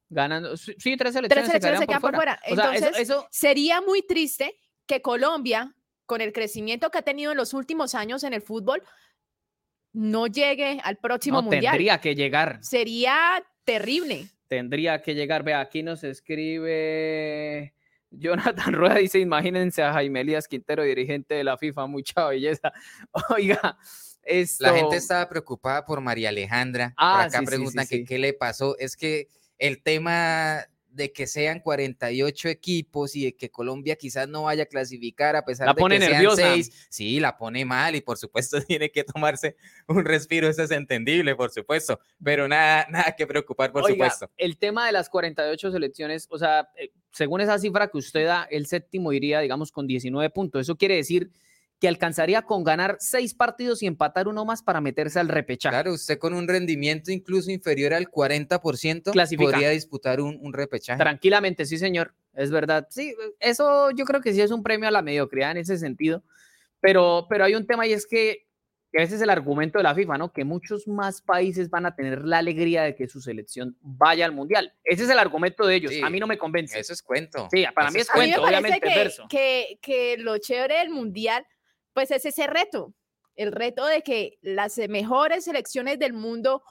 Ganando, 0.09 0.57
sí, 0.57 0.75
tres 0.97 1.13
selecciones, 1.13 1.51
se, 1.51 1.61
quedan 1.87 2.01
por, 2.01 2.15
fuera. 2.15 2.41
Entonces, 2.45 3.13
sería 3.31 3.81
muy 3.81 4.03
triste 4.03 4.57
que 4.87 5.03
Colombia, 5.03 5.75
con 6.07 6.21
el 6.21 6.33
crecimiento 6.33 6.91
que 6.91 6.99
ha 6.99 7.03
tenido 7.03 7.33
en 7.33 7.37
los 7.37 7.53
últimos 7.55 7.95
años 7.95 8.25
en 8.25 8.33
el 8.33 8.41
fútbol, 8.41 8.83
no 9.93 10.27
llegue 10.27 10.81
al 10.85 10.97
próximo 10.99 11.39
no, 11.39 11.43
mundial. 11.43 11.73
Tendría 11.73 12.01
que 12.01 12.15
llegar. 12.15 12.59
Sería 12.63 13.45
terrible 13.65 14.29
tendría 14.49 15.03
que 15.03 15.15
llegar. 15.15 15.43
Ve, 15.43 15.55
aquí 15.55 15.83
nos 15.83 16.05
escribe 16.05 17.75
Jonathan 18.11 18.73
Rueda, 18.73 18.97
dice, 18.97 19.19
imagínense 19.19 19.83
a 19.83 19.93
Jaime 19.93 20.21
Elías 20.21 20.49
Quintero, 20.49 20.83
dirigente 20.83 21.35
de 21.35 21.45
la 21.45 21.57
FIFA, 21.57 21.87
mucha 21.87 22.27
belleza. 22.27 22.73
Oiga, 23.31 23.79
esto... 24.23 24.65
La 24.65 24.75
gente 24.75 24.97
estaba 24.97 25.29
preocupada 25.29 25.85
por 25.85 26.01
María 26.01 26.31
Alejandra. 26.31 26.95
Ah, 26.97 27.23
acá 27.23 27.43
preguntan 27.43 27.87
que 27.87 28.05
qué 28.05 28.19
le 28.19 28.33
pasó. 28.33 28.77
Es 28.79 28.97
que 28.97 29.29
el 29.59 29.83
tema 29.83 30.67
de 30.97 31.13
que 31.13 31.27
sean 31.27 31.61
48 31.61 32.49
equipos 32.49 33.15
y 33.15 33.27
de 33.27 33.37
que 33.37 33.51
Colombia 33.51 33.97
quizás 33.97 34.29
no 34.29 34.45
vaya 34.45 34.65
a 34.65 34.67
clasificar 34.67 35.37
a 35.37 35.45
pesar 35.45 35.75
de 35.75 35.89
que 35.89 36.01
sean 36.01 36.37
seis. 36.37 36.87
Sí, 36.89 37.21
la 37.21 37.37
pone 37.37 37.65
mal 37.65 37.95
y 37.95 38.01
por 38.01 38.17
supuesto 38.17 38.61
tiene 38.67 38.91
que 38.91 39.05
tomarse 39.05 39.57
un 39.87 40.05
respiro, 40.05 40.49
eso 40.49 40.63
es 40.63 40.71
entendible, 40.71 41.37
por 41.37 41.51
supuesto, 41.51 42.01
pero 42.23 42.49
nada, 42.49 42.87
nada 42.91 43.15
que 43.17 43.27
preocupar, 43.27 43.71
por 43.71 43.87
supuesto. 43.87 44.31
El 44.39 44.57
tema 44.57 44.87
de 44.87 44.93
las 44.93 45.11
48 45.11 45.71
selecciones, 45.71 46.27
o 46.31 46.39
sea, 46.39 46.69
eh, 46.77 46.91
según 47.13 47.43
esa 47.43 47.59
cifra 47.59 47.89
que 47.89 47.99
usted 47.99 48.25
da, 48.27 48.49
el 48.51 48.67
séptimo 48.67 49.13
iría, 49.13 49.41
digamos, 49.41 49.71
con 49.71 49.87
19 49.87 50.31
puntos. 50.31 50.63
Eso 50.63 50.77
quiere 50.77 50.97
decir 50.97 51.31
que 51.87 51.89
alcanzaría 51.89 52.43
con 52.43 52.65
ganar 52.65 52.97
seis 52.99 53.33
partidos 53.33 53.81
y 53.81 53.87
empatar 53.87 54.27
uno 54.27 54.45
más 54.45 54.61
para 54.61 54.81
meterse 54.81 55.21
al 55.21 55.29
repechaje. 55.29 55.73
Claro, 55.73 55.93
usted 55.93 56.19
con 56.19 56.35
un 56.35 56.49
rendimiento 56.49 57.13
incluso 57.13 57.53
inferior 57.53 57.95
al 57.95 58.11
40% 58.11 59.13
Clasifica. 59.13 59.51
podría 59.53 59.71
disputar 59.71 60.21
un, 60.21 60.37
un 60.43 60.53
repechaje. 60.53 60.99
Tranquilamente, 60.99 61.65
sí, 61.65 61.79
señor. 61.79 62.13
Es 62.35 62.51
verdad. 62.51 62.89
Sí, 62.91 63.15
eso 63.39 63.93
yo 63.93 64.05
creo 64.05 64.21
que 64.21 64.33
sí 64.33 64.41
es 64.41 64.51
un 64.51 64.65
premio 64.65 64.89
a 64.89 64.91
la 64.91 65.01
mediocridad 65.01 65.53
en 65.53 65.59
ese 65.59 65.79
sentido. 65.79 66.25
Pero, 66.81 67.27
pero 67.31 67.45
hay 67.45 67.55
un 67.55 67.69
tema 67.69 67.87
y 67.87 67.93
es 67.93 68.05
que, 68.05 68.49
que 68.93 69.05
ese 69.05 69.15
es 69.15 69.21
el 69.23 69.31
argumento 69.31 69.79
de 69.79 69.85
la 69.85 69.95
FIFA, 69.95 70.19
¿no? 70.19 70.33
Que 70.33 70.45
muchos 70.45 70.89
más 70.89 71.23
países 71.23 71.71
van 71.71 71.87
a 71.87 71.95
tener 71.95 72.25
la 72.25 72.39
alegría 72.39 72.83
de 72.83 72.97
que 72.97 73.07
su 73.07 73.21
selección 73.21 73.77
vaya 73.81 74.25
al 74.25 74.33
mundial. 74.33 74.73
Ese 74.83 75.05
es 75.05 75.11
el 75.11 75.21
argumento 75.21 75.65
de 75.69 75.77
ellos. 75.77 75.93
Sí, 75.93 76.01
a 76.03 76.11
mí 76.11 76.19
no 76.19 76.27
me 76.27 76.37
convence. 76.37 76.81
Eso 76.81 76.93
es 76.93 77.01
cuento. 77.01 77.47
Sí, 77.53 77.65
para 77.73 77.91
Eso 77.91 77.95
mí 77.95 78.01
es 78.01 78.11
A 78.11 78.15
mí 78.15 78.19
me 78.19 78.27
cuento, 78.33 78.43
obviamente, 78.49 78.81
que, 78.81 78.89
verso. 78.99 79.27
que, 79.31 79.79
que 79.81 80.17
lo 80.19 80.37
chévere 80.39 80.79
del 80.81 80.91
mundial, 80.91 81.47
pues 81.97 82.11
es 82.11 82.27
ese 82.27 82.47
reto, 82.47 82.93
el 83.37 83.53
reto 83.53 83.87
de 83.87 84.03
que 84.03 84.39
las 84.43 84.77
mejores 84.77 85.47
selecciones 85.47 85.99
del 85.99 86.13
mundo 86.13 86.63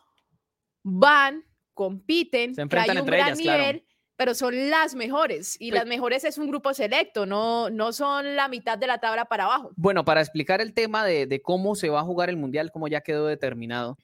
van, 0.84 1.44
compiten, 1.74 2.54
Se 2.54 2.62
un 2.62 2.70
gran 2.70 2.92
ellas, 2.92 3.40
claro. 3.40 3.60
nivel, 3.60 3.86
pero 4.18 4.36
son 4.36 4.70
las 4.70 4.94
mejores 4.94 5.60
y 5.60 5.72
las 5.72 5.88
mejores 5.88 6.26
es 6.26 6.38
un 6.38 6.48
grupo 6.48 6.76
selecto, 6.76 7.26
no, 7.26 7.72
no 7.72 7.92
son 7.92 8.36
la 8.36 8.48
mitad 8.50 8.78
de 8.78 8.86
la 8.86 9.00
tabla 9.00 9.26
para 9.26 9.46
abajo. 9.46 9.72
Bueno, 9.78 10.06
para 10.06 10.22
explicar 10.22 10.62
el 10.62 10.76
tema 10.76 11.04
de, 11.04 11.26
de 11.26 11.42
cómo 11.42 11.74
se 11.74 11.90
va 11.90 12.02
a 12.02 12.04
jugar 12.04 12.30
el 12.30 12.38
Mundial, 12.38 12.70
como 12.72 12.88
ya 12.88 13.02
quedó 13.02 13.26
determinado, 13.26 13.98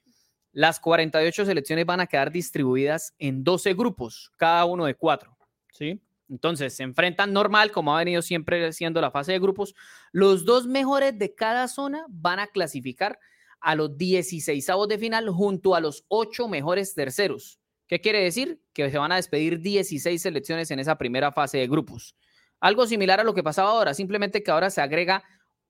las 0.50 0.80
48 0.80 1.46
selecciones 1.46 1.86
van 1.86 2.00
a 2.00 2.08
quedar 2.08 2.32
distribuidas 2.32 3.14
en 3.20 3.44
12 3.44 3.74
grupos, 3.74 4.32
cada 4.38 4.64
uno 4.64 4.86
de 4.86 4.96
cuatro, 4.96 5.36
¿sí? 5.70 6.02
Entonces, 6.28 6.74
se 6.74 6.82
enfrentan 6.82 7.32
normal, 7.32 7.72
como 7.72 7.94
ha 7.94 7.98
venido 7.98 8.22
siempre 8.22 8.72
siendo 8.72 9.00
la 9.00 9.10
fase 9.10 9.32
de 9.32 9.38
grupos. 9.38 9.74
Los 10.12 10.44
dos 10.44 10.66
mejores 10.66 11.18
de 11.18 11.34
cada 11.34 11.68
zona 11.68 12.04
van 12.08 12.38
a 12.38 12.46
clasificar 12.46 13.18
a 13.60 13.74
los 13.74 13.96
16 13.96 14.66
de 14.88 14.98
final 14.98 15.28
junto 15.30 15.74
a 15.74 15.80
los 15.80 16.04
ocho 16.08 16.48
mejores 16.48 16.94
terceros. 16.94 17.60
¿Qué 17.86 18.00
quiere 18.00 18.22
decir? 18.22 18.60
Que 18.72 18.90
se 18.90 18.98
van 18.98 19.12
a 19.12 19.16
despedir 19.16 19.60
16 19.60 20.20
selecciones 20.20 20.70
en 20.70 20.78
esa 20.78 20.96
primera 20.96 21.30
fase 21.30 21.58
de 21.58 21.68
grupos. 21.68 22.16
Algo 22.60 22.86
similar 22.86 23.20
a 23.20 23.24
lo 23.24 23.34
que 23.34 23.42
pasaba 23.42 23.70
ahora, 23.70 23.92
simplemente 23.92 24.42
que 24.42 24.50
ahora 24.50 24.70
se 24.70 24.80
agrega 24.80 25.22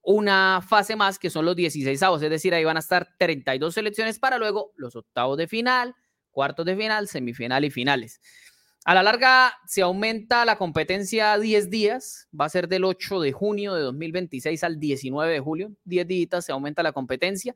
una 0.02 0.60
fase 0.66 0.96
más 0.96 1.18
que 1.18 1.30
son 1.30 1.44
los 1.44 1.56
16 1.56 2.02
avos, 2.02 2.22
es 2.22 2.30
decir, 2.30 2.54
ahí 2.54 2.64
van 2.64 2.76
a 2.76 2.80
estar 2.80 3.08
32 3.18 3.74
selecciones 3.74 4.18
para 4.18 4.38
luego 4.38 4.72
los 4.76 4.96
octavos 4.96 5.38
de 5.38 5.46
final, 5.46 5.94
cuartos 6.30 6.66
de 6.66 6.76
final, 6.76 7.08
semifinal 7.08 7.64
y 7.64 7.70
finales. 7.70 8.20
A 8.84 8.94
la 8.94 9.02
larga 9.04 9.54
se 9.64 9.82
aumenta 9.82 10.44
la 10.44 10.56
competencia 10.56 11.32
a 11.32 11.38
10 11.38 11.70
días, 11.70 12.28
va 12.38 12.46
a 12.46 12.48
ser 12.48 12.66
del 12.66 12.84
8 12.84 13.20
de 13.20 13.32
junio 13.32 13.74
de 13.74 13.82
2026 13.82 14.64
al 14.64 14.80
19 14.80 15.32
de 15.32 15.40
julio, 15.40 15.72
10 15.84 16.06
días 16.08 16.44
se 16.44 16.50
aumenta 16.50 16.82
la 16.82 16.90
competencia, 16.90 17.54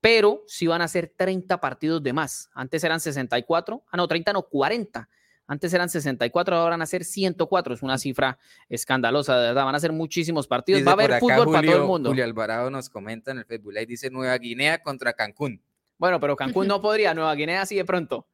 pero 0.00 0.42
sí 0.46 0.66
van 0.66 0.80
a 0.80 0.88
ser 0.88 1.12
30 1.14 1.60
partidos 1.60 2.02
de 2.02 2.14
más. 2.14 2.48
Antes 2.54 2.82
eran 2.82 2.98
64, 3.00 3.84
ah 3.90 3.96
no, 3.96 4.08
30 4.08 4.32
no, 4.32 4.42
40. 4.42 5.08
Antes 5.46 5.74
eran 5.74 5.90
64, 5.90 6.56
ahora 6.56 6.70
van 6.70 6.82
a 6.82 6.86
ser 6.86 7.04
104. 7.04 7.74
Es 7.74 7.82
una 7.82 7.98
cifra 7.98 8.38
escandalosa, 8.70 9.36
de 9.38 9.48
verdad. 9.48 9.66
Van 9.66 9.74
a 9.74 9.80
ser 9.80 9.92
muchísimos 9.92 10.46
partidos. 10.46 10.78
Dice 10.78 10.86
Va 10.86 10.92
a 10.92 10.94
haber 10.94 11.12
acá 11.12 11.20
fútbol 11.20 11.52
para 11.52 11.66
todo 11.66 11.82
el 11.82 11.86
mundo. 11.86 12.08
Julio 12.08 12.24
Alvarado 12.24 12.70
nos 12.70 12.88
comenta 12.88 13.30
en 13.32 13.38
el 13.38 13.44
Facebook 13.44 13.72
Live, 13.74 13.86
dice 13.86 14.08
Nueva 14.08 14.38
Guinea 14.38 14.82
contra 14.82 15.12
Cancún. 15.12 15.60
Bueno, 15.98 16.18
pero 16.18 16.34
Cancún 16.34 16.66
no 16.66 16.80
podría, 16.80 17.12
Nueva 17.12 17.34
Guinea 17.34 17.62
así 17.62 17.76
de 17.76 17.84
pronto. 17.84 18.26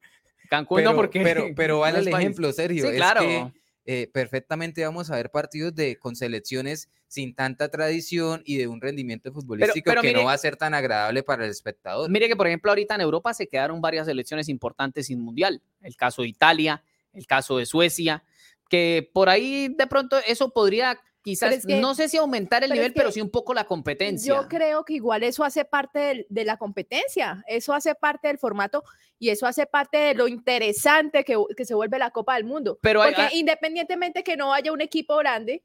Cancún 0.51 0.83
no 0.83 0.89
Pero, 0.89 0.95
porque. 0.97 1.21
pero, 1.23 1.45
pero 1.55 1.79
vale 1.79 1.99
el 1.99 2.07
ejemplo, 2.09 2.51
Sergio. 2.51 2.83
Sí, 2.83 2.89
es 2.89 2.95
claro. 2.97 3.21
que, 3.21 3.53
eh, 3.85 4.09
perfectamente 4.13 4.83
vamos 4.83 5.09
a 5.09 5.15
ver 5.15 5.31
partidos 5.31 5.73
de, 5.73 5.97
con 5.97 6.15
selecciones 6.17 6.89
sin 7.07 7.33
tanta 7.33 7.69
tradición 7.69 8.41
y 8.45 8.57
de 8.57 8.67
un 8.67 8.79
rendimiento 8.81 9.31
futbolístico 9.33 9.89
pero 9.89 10.01
que 10.01 10.09
mire- 10.09 10.19
no 10.19 10.25
va 10.25 10.33
a 10.33 10.37
ser 10.37 10.57
tan 10.57 10.73
agradable 10.73 11.23
para 11.23 11.45
el 11.45 11.51
espectador. 11.51 12.09
Mire 12.09 12.27
que, 12.27 12.35
por 12.35 12.47
ejemplo, 12.47 12.69
ahorita 12.69 12.95
en 12.95 13.01
Europa 13.01 13.33
se 13.33 13.47
quedaron 13.47 13.81
varias 13.81 14.07
selecciones 14.07 14.49
importantes 14.49 15.07
sin 15.07 15.21
mundial. 15.21 15.61
El 15.81 15.95
caso 15.95 16.21
de 16.21 16.27
Italia, 16.27 16.83
el 17.13 17.25
caso 17.25 17.57
de 17.57 17.65
Suecia, 17.65 18.23
que 18.69 19.09
por 19.13 19.29
ahí 19.29 19.73
de 19.77 19.87
pronto 19.87 20.17
eso 20.27 20.51
podría 20.51 20.99
quizás, 21.21 21.53
es 21.53 21.65
que- 21.65 21.79
no 21.79 21.93
sé 21.95 22.09
si 22.09 22.17
aumentar 22.17 22.63
el 22.63 22.69
pero 22.69 22.81
es 22.81 22.83
nivel, 22.87 22.93
pero 22.93 23.09
que 23.09 23.13
sí 23.13 23.21
un 23.21 23.29
poco 23.29 23.53
la 23.53 23.65
competencia. 23.65 24.33
Yo 24.35 24.47
creo 24.47 24.83
que 24.85 24.93
igual 24.93 25.23
eso 25.23 25.43
hace 25.43 25.65
parte 25.65 25.99
del- 25.99 26.25
de, 26.29 26.45
la 26.45 26.57
competencia, 26.57 27.43
eso 27.47 27.73
hace 27.73 27.93
parte 27.95 28.27
del 28.27 28.37
formato 28.37 28.83
y 29.19 29.29
eso 29.29 29.45
hace 29.47 29.65
parte 29.65 29.97
de 29.97 30.13
lo 30.15 30.27
interesante 30.27 31.23
que, 31.23 31.37
que 31.55 31.65
se 31.65 31.73
vuelve 31.75 31.99
la 31.99 32.11
Copa 32.11 32.35
del 32.35 32.45
Mundo. 32.45 32.79
Pero 32.81 33.01
Porque 33.03 33.21
hay- 33.21 33.39
independientemente 33.39 34.23
que 34.23 34.35
no 34.37 34.53
haya 34.53 34.71
un 34.71 34.81
equipo 34.81 35.17
grande, 35.17 35.63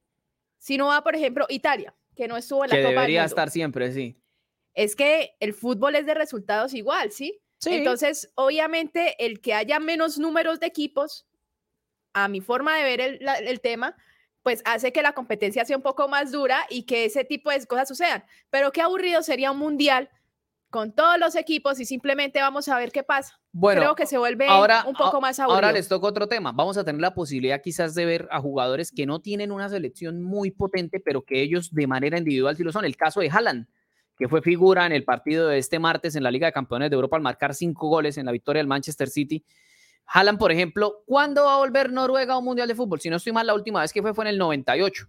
si 0.59 0.77
no 0.79 0.87
va, 0.89 1.03
por 1.03 1.15
ejemplo, 1.17 1.47
Italia, 1.49 1.95
que 2.15 2.29
no 2.29 2.37
estuvo 2.37 2.65
en 2.65 2.71
la 2.71 2.77
Copa 2.77 2.89
del 2.89 2.95
debería 2.97 3.21
Mundo, 3.23 3.29
estar 3.35 3.51
siempre, 3.51 3.93
sí. 3.93 4.17
es 4.75 4.95
que 4.97 5.37
el 5.41 5.55
fútbol 5.55 5.95
es 5.97 6.05
de 6.07 6.15
resultados 6.15 6.75
igual, 6.75 7.11
¿sí? 7.13 7.41
Entonces, 7.65 8.31
obviamente, 8.35 9.17
el 9.25 9.41
que 9.41 9.55
haya 9.55 9.81
menos 9.81 10.19
números 10.19 10.61
de 10.61 10.67
equipos, 10.67 11.27
a 12.13 12.29
mi 12.29 12.41
forma 12.43 12.77
de 12.77 12.85
ver 12.85 13.01
el, 13.01 13.19
la- 13.23 13.37
el 13.39 13.61
tema, 13.61 13.97
pues 14.47 14.63
hace 14.65 14.93
que 14.93 15.03
la 15.03 15.13
competencia 15.13 15.65
sea 15.65 15.77
un 15.77 15.83
poco 15.83 16.07
más 16.07 16.31
dura 16.31 16.61
y 16.71 16.85
que 16.85 17.05
ese 17.05 17.25
tipo 17.25 17.51
de 17.51 17.67
cosas 17.67 17.89
sucedan. 17.89 18.23
Pero 18.49 18.71
qué 18.71 18.81
aburrido 18.81 19.21
sería 19.21 19.51
un 19.51 19.59
mundial 19.59 20.09
con 20.71 20.93
todos 20.95 21.19
los 21.19 21.35
equipos 21.35 21.81
y 21.81 21.85
simplemente 21.85 22.41
vamos 22.41 22.69
a 22.69 22.79
ver 22.79 22.93
qué 22.93 23.03
pasa. 23.03 23.41
bueno, 23.51 23.81
Creo 23.81 23.95
que 23.97 24.07
se 24.07 24.19
vuelve 24.19 24.47
ahora, 24.47 24.85
un 24.87 24.95
poco 24.95 25.17
a- 25.17 25.21
más 25.21 25.41
aburrido. 25.41 25.57
Ahora 25.57 25.73
les 25.73 25.89
toca 25.89 26.07
otro 26.07 26.29
tema. 26.29 26.53
Vamos 26.53 26.77
a 26.79 26.85
tener 26.85 27.01
la 27.01 27.13
posibilidad 27.13 27.61
quizás 27.61 27.97
de 27.97 28.05
ver 28.05 28.29
a 28.31 28.41
jugadores 28.41 28.93
que 28.93 29.05
no 29.05 29.19
tienen 29.21 29.51
una 29.51 29.69
selección 29.69 30.23
muy 30.23 30.53
potente, 30.53 31.01
pero 31.01 31.23
que 31.23 31.43
ellos 31.43 31.73
de 31.75 31.89
manera 31.89 32.17
individual 32.17 32.57
sí 32.57 32.63
lo 32.63 32.71
son. 32.71 32.85
El 32.85 32.97
caso 32.97 33.19
de 33.19 33.29
Haaland, 33.31 33.67
que 34.17 34.29
fue 34.29 34.43
figura 34.43 34.87
en 34.87 34.93
el 34.93 35.03
partido 35.03 35.49
de 35.49 35.59
este 35.59 35.81
martes 35.81 36.15
en 36.15 36.23
la 36.23 36.31
Liga 36.31 36.47
de 36.47 36.53
Campeones 36.53 36.89
de 36.89 36.95
Europa 36.95 37.17
al 37.17 37.23
marcar 37.23 37.53
cinco 37.53 37.89
goles 37.89 38.17
en 38.17 38.27
la 38.27 38.31
victoria 38.33 38.61
del 38.61 38.69
Manchester 38.69 39.09
City. 39.09 39.45
Haaland, 40.09 40.39
por 40.39 40.53
ejemplo, 40.53 41.03
¿cuándo 41.07 41.45
va 41.45 41.55
a 41.55 41.59
volver 41.59 41.93
Noruega 41.93 42.35
a 42.35 42.39
un 42.39 42.45
Mundial 42.45 42.69
de 42.69 42.75
Fútbol? 42.75 43.01
Si 43.01 43.11
no 43.11 43.17
estoy 43.17 43.33
mal, 43.33 43.47
la 43.47 43.55
última 43.55 43.81
vez 43.81 43.93
que 43.93 44.03
fue 44.03 44.15
fue 44.15 44.25
en 44.25 44.29
el 44.29 44.39
98, 44.39 45.09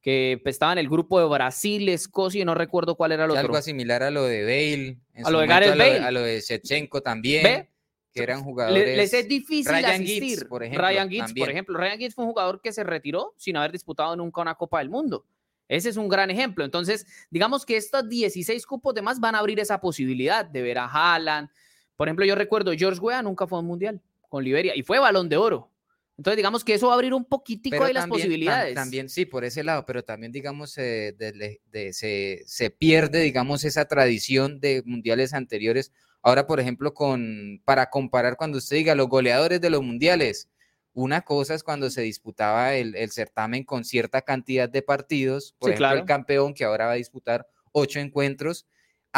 que 0.00 0.40
pues, 0.42 0.54
estaba 0.54 0.72
en 0.72 0.78
el 0.78 0.88
grupo 0.88 1.20
de 1.20 1.26
Brasil, 1.26 1.88
Escocia 1.88 2.42
y 2.42 2.44
no 2.44 2.54
recuerdo 2.54 2.94
cuál 2.96 3.12
era 3.12 3.24
Es 3.24 3.30
otro. 3.30 3.40
algo 3.40 3.62
similar 3.62 4.02
a 4.02 4.10
lo 4.10 4.24
de 4.24 4.42
Bale, 4.42 4.98
en 5.14 5.26
A 5.26 5.30
lo 5.30 5.40
de 5.40 5.46
momento 5.46 5.72
a, 5.72 5.74
lo 5.76 5.84
Bale. 5.84 5.98
a 5.98 6.10
lo 6.10 6.20
de 6.22 6.40
Shevchenko 6.40 7.02
también, 7.02 7.42
¿Ve? 7.42 7.68
que 8.14 8.22
eran 8.22 8.38
Le- 8.38 8.44
jugadores. 8.44 8.96
les 8.96 9.12
es 9.12 9.28
difícil 9.28 9.70
Ryan 9.72 10.02
asistir. 10.02 10.48
Por 10.48 10.62
ejemplo, 10.64 10.86
Ryan 10.88 11.08
Giggs, 11.10 11.20
por 11.22 11.26
también. 11.28 11.50
ejemplo. 11.50 11.78
Ryan 11.78 11.98
Giggs 11.98 12.14
fue 12.14 12.24
un 12.24 12.30
jugador 12.30 12.60
que 12.62 12.72
se 12.72 12.84
retiró 12.84 13.34
sin 13.36 13.56
haber 13.58 13.70
disputado 13.70 14.16
nunca 14.16 14.40
una 14.40 14.54
Copa 14.54 14.78
del 14.78 14.88
Mundo. 14.88 15.26
Ese 15.68 15.90
es 15.90 15.98
un 15.98 16.08
gran 16.08 16.30
ejemplo. 16.30 16.64
Entonces, 16.64 17.06
digamos 17.30 17.66
que 17.66 17.76
estos 17.76 18.08
16 18.08 18.64
cupos 18.64 18.94
de 18.94 19.02
más 19.02 19.20
van 19.20 19.34
a 19.34 19.40
abrir 19.40 19.60
esa 19.60 19.78
posibilidad 19.78 20.42
de 20.46 20.62
ver 20.62 20.78
a 20.78 20.86
Haaland. 20.86 21.50
Por 21.94 22.08
ejemplo, 22.08 22.24
yo 22.24 22.34
recuerdo, 22.34 22.72
George 22.74 22.98
Weah 23.00 23.20
nunca 23.22 23.46
fue 23.46 23.58
a 23.58 23.60
un 23.60 23.66
mundial 23.66 24.00
con 24.28 24.44
Liberia 24.44 24.74
y 24.76 24.82
fue 24.82 24.98
balón 24.98 25.28
de 25.28 25.36
oro. 25.36 25.72
Entonces, 26.16 26.36
digamos 26.36 26.64
que 26.64 26.74
eso 26.74 26.88
va 26.88 26.94
a 26.94 26.96
abrir 26.96 27.14
un 27.14 27.24
poquitico 27.24 27.74
Pero 27.74 27.84
ahí 27.84 27.92
las 27.92 28.02
también- 28.02 28.18
tam- 28.20 28.22
posibilidades. 28.24 28.74
También, 28.74 29.08
sí, 29.08 29.24
por 29.24 29.44
ese 29.44 29.62
lado, 29.62 29.86
pero 29.86 30.02
también, 30.02 30.32
digamos, 30.32 30.76
eh, 30.76 31.14
de- 31.16 31.30
de- 31.32 31.60
de- 31.66 31.92
se, 31.92 32.42
se 32.44 32.70
pierde, 32.70 33.20
digamos, 33.20 33.62
esa 33.64 33.84
tradición 33.86 34.58
de 34.58 34.82
mundiales 34.84 35.32
anteriores. 35.32 35.92
Ahora, 36.20 36.48
por 36.48 36.58
ejemplo, 36.58 36.92
con, 36.92 37.62
para 37.64 37.88
comparar 37.88 38.36
cuando 38.36 38.58
usted 38.58 38.76
diga 38.76 38.96
los 38.96 39.08
goleadores 39.08 39.60
de 39.60 39.70
los 39.70 39.80
mundiales, 39.82 40.48
una 40.92 41.20
cosa 41.20 41.54
es 41.54 41.62
cuando 41.62 41.88
se 41.88 42.02
disputaba 42.02 42.74
el, 42.74 42.96
el 42.96 43.12
certamen 43.12 43.62
con 43.62 43.84
cierta 43.84 44.22
cantidad 44.22 44.68
de 44.68 44.82
partidos, 44.82 45.54
por 45.60 45.68
Sí, 45.68 45.74
ejemplo, 45.74 45.86
claro. 45.86 46.00
el 46.00 46.06
campeón 46.06 46.52
que 46.54 46.64
ahora 46.64 46.86
va 46.86 46.92
a 46.92 46.96
disputar 46.96 47.46
ocho 47.70 48.00
encuentros, 48.00 48.66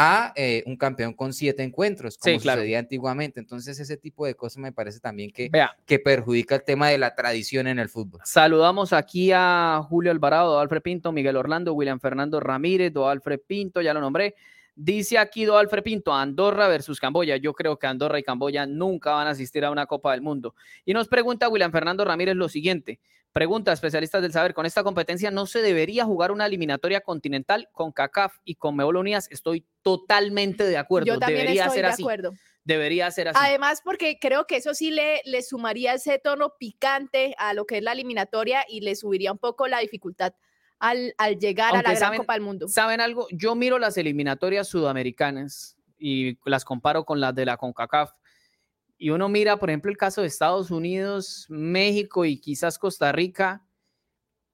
a 0.03 0.33
eh, 0.35 0.63
un 0.65 0.77
campeón 0.77 1.13
con 1.13 1.31
siete 1.31 1.61
encuentros, 1.61 2.17
como 2.17 2.35
Sí, 2.35 2.41
claro. 2.41 2.61
sucedía 2.61 2.79
antiguamente. 2.79 3.39
Entonces, 3.39 3.79
ese 3.79 3.97
tipo 3.97 4.25
de 4.25 4.33
cosas 4.33 4.57
me 4.57 4.71
parece 4.71 4.99
también 4.99 5.29
que, 5.31 5.47
Vea, 5.49 5.75
que 5.85 5.99
perjudica 5.99 6.55
el 6.55 6.63
tema 6.63 6.89
de 6.89 6.97
la 6.97 7.13
tradición 7.13 7.67
en 7.67 7.77
el 7.77 7.87
fútbol. 7.87 8.19
Saludamos 8.23 8.93
aquí 8.93 9.31
a 9.31 9.79
Julio 9.87 10.11
Alvarado, 10.11 10.59
Alfred 10.59 10.81
Pinto, 10.81 11.11
Miguel 11.11 11.37
Orlando, 11.37 11.73
William 11.73 11.99
Fernando 11.99 12.39
Ramírez, 12.39 12.91
Do 12.91 13.07
Alfred 13.07 13.41
Pinto, 13.45 13.81
ya 13.81 13.93
lo 13.93 14.01
nombré. 14.01 14.33
Dice 14.75 15.17
aquí 15.17 15.45
Do 15.45 15.57
Alfred 15.57 15.83
Pinto, 15.83 16.13
Andorra 16.13 16.67
versus 16.67 16.99
Camboya. 16.99 17.37
Yo 17.37 17.53
creo 17.53 17.77
que 17.77 17.87
Andorra 17.87 18.19
y 18.19 18.23
Camboya 18.23 18.65
nunca 18.65 19.11
van 19.11 19.27
a 19.27 19.31
asistir 19.31 19.65
a 19.65 19.71
una 19.71 19.85
Copa 19.85 20.11
del 20.11 20.21
Mundo. 20.21 20.55
Y 20.85 20.93
nos 20.93 21.07
pregunta 21.07 21.49
William 21.49 21.71
Fernando 21.71 22.05
Ramírez 22.05 22.35
lo 22.35 22.49
siguiente. 22.49 22.99
Pregunta, 23.33 23.71
especialistas 23.71 24.21
del 24.21 24.33
saber, 24.33 24.53
con 24.53 24.65
esta 24.65 24.83
competencia 24.83 25.31
no 25.31 25.45
se 25.45 25.61
debería 25.61 26.03
jugar 26.03 26.31
una 26.31 26.45
eliminatoria 26.45 26.99
continental 26.99 27.69
con 27.71 27.93
CACAF 27.93 28.35
y 28.43 28.55
con 28.55 28.75
Mebol 28.75 28.97
Unidas. 28.97 29.27
Estoy 29.31 29.65
totalmente 29.81 30.65
de 30.65 30.77
acuerdo. 30.77 31.05
Yo 31.05 31.19
también 31.19 31.41
debería 31.41 31.63
estoy 31.63 31.77
ser 31.77 31.85
de 31.85 31.91
así. 31.91 32.03
acuerdo. 32.03 32.33
Debería 32.65 33.09
ser 33.09 33.29
así. 33.29 33.39
Además, 33.41 33.81
porque 33.83 34.17
creo 34.19 34.47
que 34.47 34.57
eso 34.57 34.73
sí 34.73 34.91
le, 34.91 35.21
le 35.23 35.41
sumaría 35.43 35.93
ese 35.93 36.19
tono 36.19 36.55
picante 36.59 37.33
a 37.37 37.53
lo 37.53 37.65
que 37.65 37.77
es 37.77 37.83
la 37.83 37.93
eliminatoria 37.93 38.65
y 38.67 38.81
le 38.81 38.95
subiría 38.95 39.31
un 39.31 39.39
poco 39.39 39.67
la 39.67 39.79
dificultad 39.79 40.33
al, 40.81 41.13
al 41.17 41.37
llegar 41.39 41.69
a 41.73 41.77
la 41.77 41.81
Gran 41.83 41.97
saben- 41.97 42.17
Copa 42.19 42.33
del 42.33 42.41
Mundo. 42.41 42.67
¿Saben 42.67 42.99
algo? 42.99 43.27
Yo 43.31 43.55
miro 43.55 43.79
las 43.79 43.95
eliminatorias 43.97 44.67
sudamericanas 44.67 45.77
y 45.97 46.37
las 46.43 46.65
comparo 46.65 47.05
con 47.05 47.19
las 47.21 47.33
de 47.35 47.45
la 47.45 47.55
CONCACAF. 47.57 48.11
Y 48.97 49.09
uno 49.11 49.29
mira, 49.29 49.57
por 49.57 49.69
ejemplo, 49.69 49.89
el 49.89 49.97
caso 49.97 50.21
de 50.21 50.27
Estados 50.27 50.69
Unidos, 50.71 51.45
México 51.49 52.25
y 52.25 52.39
quizás 52.39 52.77
Costa 52.77 53.11
Rica. 53.11 53.63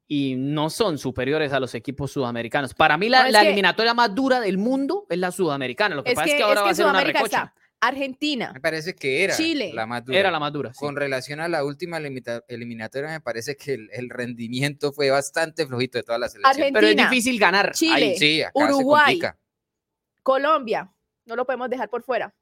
y 0.09 0.35
no 0.37 0.69
son 0.69 0.97
superiores 0.97 1.51
a 1.51 1.59
los 1.59 1.75
equipos 1.75 2.13
sudamericanos. 2.13 2.73
Para 2.73 2.95
mí 2.97 3.09
la, 3.09 3.25
No, 3.29 3.31
que- 3.39 3.45
eliminatoria 3.45 3.93
más 3.93 4.15
dura 4.15 4.39
del 4.39 4.57
mundo 4.57 5.05
es 5.09 5.17
la 5.17 5.31
sudamericana. 5.31 5.95
Lo 5.95 6.03
que 6.05 6.11
Es 6.11 6.15
pasa 6.15 6.25
que, 6.27 6.31
es 6.31 6.37
que 6.37 6.43
ahora 6.43 6.61
es 6.61 6.65
va 6.65 6.69
a 6.69 6.75
ser 6.75 6.85
una 6.85 7.01
recocha. 7.03 7.25
está 7.25 7.53
Argentina, 7.79 8.51
Me 8.53 8.59
parece 8.59 8.95
que 8.95 9.23
era 9.23 9.35
Chile. 9.35 9.71
la 9.73 9.85
más 9.85 10.03
dura. 10.03 10.17
Era 10.19 10.31
la 10.31 10.39
más 10.39 10.51
dura. 10.51 10.73
sí. 10.73 10.79
Con 10.79 10.95
relación 10.95 11.39
a 11.39 11.47
la 11.47 11.63
última 11.63 11.97
eliminatoria, 12.47 13.09
me 13.09 13.21
parece 13.21 13.55
que 13.55 13.73
el, 13.75 13.89
el 13.93 14.09
rendimiento 14.09 14.91
fue 14.91 15.09
bastante 15.11 15.65
flojito 15.67 15.97
de 15.99 16.03
todas 16.03 16.19
las 16.19 16.31
selecciones. 16.31 16.57
Argentina, 16.57 16.79
Pero 16.79 16.87
es 17.03 17.09
difícil 17.11 17.39
ganar. 17.39 17.71
Chile, 17.73 17.93
ahí. 18.11 18.17
Sí, 18.17 18.41
acá 18.41 18.51
Uruguay. 18.55 19.19
se. 19.19 19.31
Colombia, 20.23 20.91
no 21.25 21.35
lo 21.35 21.45
podemos 21.45 21.69
dejar 21.69 21.89
por 21.89 22.01
fuera. 22.03 22.33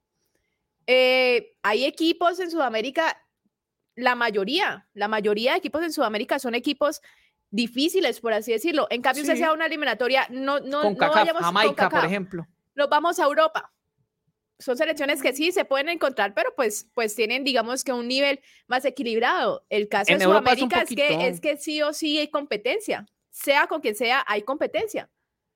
Eh, 0.86 1.56
hay 1.62 1.84
equipos 1.84 2.38
en 2.40 2.50
Sudamérica, 2.50 3.16
la 3.94 4.14
mayoría, 4.14 4.88
la 4.94 5.08
mayoría 5.08 5.52
de 5.52 5.58
equipos 5.58 5.82
en 5.82 5.92
Sudamérica 5.92 6.38
son 6.38 6.54
equipos 6.54 7.00
difíciles, 7.50 8.20
por 8.20 8.32
así 8.32 8.52
decirlo. 8.52 8.86
En 8.90 9.02
cambio, 9.02 9.24
Sí. 9.24 9.30
usted 9.30 9.40
sea 9.40 9.52
una 9.52 9.66
eliminatoria, 9.66 10.26
no, 10.30 10.60
no, 10.60 10.82
Con 10.82 10.92
no 10.94 10.98
CACAF, 10.98 11.14
vayamos 11.14 11.42
con 11.42 11.52
Jamaica, 11.54 11.90
por 11.90 12.04
ejemplo. 12.04 12.46
Nos 12.74 12.88
vamos 12.88 13.18
a 13.18 13.24
Europa. 13.24 13.72
Son 14.58 14.76
selecciones 14.76 15.22
que 15.22 15.34
sí 15.34 15.52
se 15.52 15.64
pueden 15.64 15.88
encontrar, 15.88 16.32
pero 16.34 16.52
pues, 16.56 16.88
pues 16.94 17.14
tienen, 17.14 17.44
digamos 17.44 17.84
que 17.84 17.92
un 17.92 18.08
nivel 18.08 18.40
más 18.66 18.84
equilibrado. 18.84 19.66
El 19.68 19.88
caso 19.88 20.12
En 20.12 20.18
de 20.18 20.24
Europa 20.24 20.52
es 20.52 20.62
un 20.62 20.70
Sudamérica 20.70 21.04
es, 21.04 21.18
que, 21.18 21.28
es 21.28 21.40
que 21.40 21.56
sí 21.58 21.82
o 21.82 21.92
sí 21.92 22.18
hay 22.18 22.28
competencia. 22.28 23.06
Sea 23.30 23.66
con 23.66 23.80
quien 23.80 23.94
sea, 23.94 24.24
hay 24.26 24.42
competencia. 24.42 25.10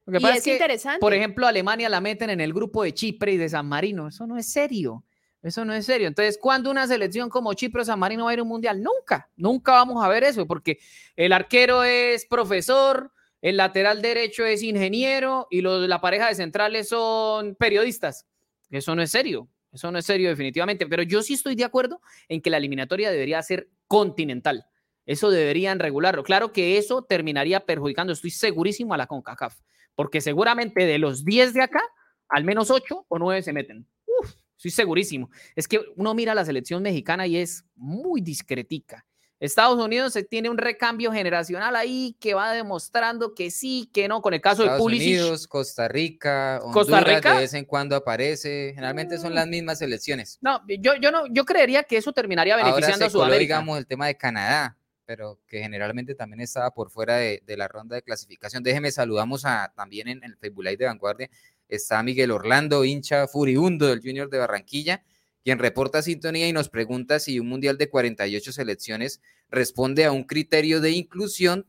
Lo 0.05 0.19
que 0.19 0.27
Y 0.27 0.31
es, 0.31 0.37
es 0.39 0.45
que, 0.45 0.53
interesante. 0.53 1.01
por 1.01 1.15
ejemplo, 1.15 1.47
Alemania 1.47 1.89
la 1.89 2.01
meten 2.01 2.31
en 2.31 2.41
el 2.41 2.53
grupo 2.53 2.83
de 2.83 2.93
Chipre 2.93 3.33
y 3.33 3.37
de 3.39 3.49
San 3.49 3.67
Marino. 3.67 4.09
Eso 4.09 4.27
no 4.27 4.37
es 4.37 4.53
serio. 4.53 5.05
Eso 5.43 5.65
no 5.65 5.73
es 5.73 5.87
serio. 5.87 6.07
Entonces, 6.07 6.39
¿cuándo 6.39 6.71
una 6.71 6.87
selección 6.87 7.31
como 7.31 7.55
Chipre 7.55 7.81
o 7.81 7.85
San 7.85 7.99
Marino 7.99 8.25
va 8.25 8.31
a 8.31 8.35
ir 8.35 8.41
a 8.41 8.43
un 8.43 8.49
mundial? 8.49 8.83
Nunca, 8.83 9.31
nunca 9.37 9.73
vamos 9.73 10.05
a 10.05 10.09
ver 10.09 10.25
eso, 10.25 10.47
porque 10.47 10.79
el 11.17 11.33
arquero 11.33 11.83
es 11.83 12.27
profesor, 12.27 13.13
el 13.41 13.57
lateral 13.57 14.03
derecho 14.03 14.45
es 14.45 14.63
ingeniero 14.63 15.47
y 15.51 15.63
los, 15.63 15.89
la 15.89 16.03
pareja 16.03 16.29
de 16.29 16.35
centrales 16.35 16.89
son 16.89 17.55
periodistas. 17.55 18.27
Eso 18.71 18.95
no 18.95 19.03
es 19.03 19.11
serio. 19.11 19.49
Eso 19.73 19.91
no 19.91 19.99
es 19.99 20.07
serio 20.07 20.29
definitivamente. 20.29 20.87
Pero 20.87 21.03
yo 21.03 21.23
sí 21.23 21.35
estoy 21.35 21.55
de 21.55 21.65
acuerdo 21.65 22.01
en 22.29 22.41
que 22.41 22.51
la 22.51 22.57
eliminatoria 22.57 23.11
debería 23.11 23.43
ser 23.43 23.69
continental. 23.87 24.67
Eso 25.07 25.31
deberían 25.31 25.79
regularlo. 25.79 26.23
Claro 26.23 26.53
que 26.53 26.79
eso 26.79 27.03
terminaría 27.03 27.61
perjudicando, 27.61 28.13
estoy 28.13 28.31
segurísimo, 28.31 28.95
a 28.95 28.97
la 28.97 29.07
CONCACAF, 29.07 29.59
porque 29.95 30.21
seguramente 30.21 30.87
de 30.87 30.99
los 30.99 31.25
10 31.25 31.55
de 31.55 31.63
acá, 31.63 31.83
al 32.29 32.45
menos 32.45 32.71
8 32.71 33.07
o 33.09 33.19
9 33.19 33.43
se 33.43 33.53
meten. 33.53 33.89
Uf, 34.07 34.35
estoy 34.57 34.71
segurísimo. 34.71 35.31
Es 35.57 35.67
que 35.67 35.81
uno 35.97 36.15
mira 36.15 36.35
la 36.35 36.45
selección 36.45 36.83
mexicana 36.83 37.27
y 37.27 37.39
es 37.39 37.65
muy 37.75 38.21
discretica. 38.21 39.05
Estados 39.41 39.83
Unidos 39.83 40.13
se 40.13 40.23
tiene 40.23 40.51
un 40.51 40.59
recambio 40.59 41.11
generacional 41.13 41.75
ahí 41.75 42.15
que 42.21 42.35
va 42.35 42.53
demostrando 42.53 43.35
que 43.35 43.51
sí, 43.51 43.89
que 43.93 44.07
no, 44.07 44.21
con 44.21 44.35
el 44.35 44.41
caso 44.43 44.63
de 44.63 44.67
Estados 44.69 44.83
Pulisic. 44.83 45.09
Unidos, 45.19 45.47
Costa 45.49 45.89
Rica, 45.89 46.61
Honduras 46.63 46.75
Costa 46.75 47.01
Rica. 47.01 47.35
de 47.35 47.41
vez 47.41 47.55
en 47.55 47.65
cuando 47.65 47.97
aparece. 47.97 48.73
Generalmente 48.75 49.17
son 49.19 49.33
Mm. 49.33 49.35
las 49.35 49.47
mismas 49.49 49.79
selecciones. 49.79 50.39
No, 50.43 50.61
yo, 50.69 50.95
yo 50.97 51.11
no, 51.11 51.25
yo 51.31 51.45
creería 51.47 51.83
que 51.85 51.97
eso 51.97 52.13
terminaría 52.13 52.55
Ahora 52.55 52.65
beneficiando 52.67 52.99
se 52.99 53.05
a 53.05 53.11
coló, 53.13 53.25
Sudamérica. 53.25 53.55
digamos, 53.55 53.79
el 53.79 53.87
tema 53.87 54.07
de 54.07 54.17
Canadá, 54.17 54.77
pero 55.07 55.41
que 55.47 55.61
generalmente 55.61 56.15
también 56.15 56.41
estaba 56.41 56.71
por 56.73 56.91
fuera 56.91 57.17
de, 57.17 57.43
de 57.47 57.57
la 57.57 57.67
ronda 57.67 57.97
de 57.97 58.03
clasificación. 58.03 58.63
Déjeme 58.63 58.93
saludamos 58.93 59.45
a 59.47 59.73
también 59.75 60.07
en, 60.09 60.19
en 60.19 60.33
el 60.33 60.37
Facebook 60.37 60.65
Live 60.65 60.77
de 60.77 60.85
Vanguardia. 60.87 61.31
Está 61.67 62.03
Miguel 62.03 62.31
Orlando, 62.31 62.85
hincha 62.85 63.27
furibundo 63.27 63.87
del 63.87 64.01
Junior 64.03 64.29
de 64.29 64.39
Barranquilla, 64.39 65.03
quien 65.43 65.59
reporta 65.59 66.03
sintonía 66.03 66.49
y 66.49 66.53
nos 66.53 66.69
pregunta 66.69 67.19
si 67.19 67.41
un 67.41 67.49
mundial 67.49 67.79
de 67.79 67.89
48 67.89 68.53
selecciones 68.53 69.21
responde 69.49 70.05
a 70.05 70.13
un 70.13 70.25
criterio 70.25 70.81
de 70.81 70.91
inclusión 70.91 71.67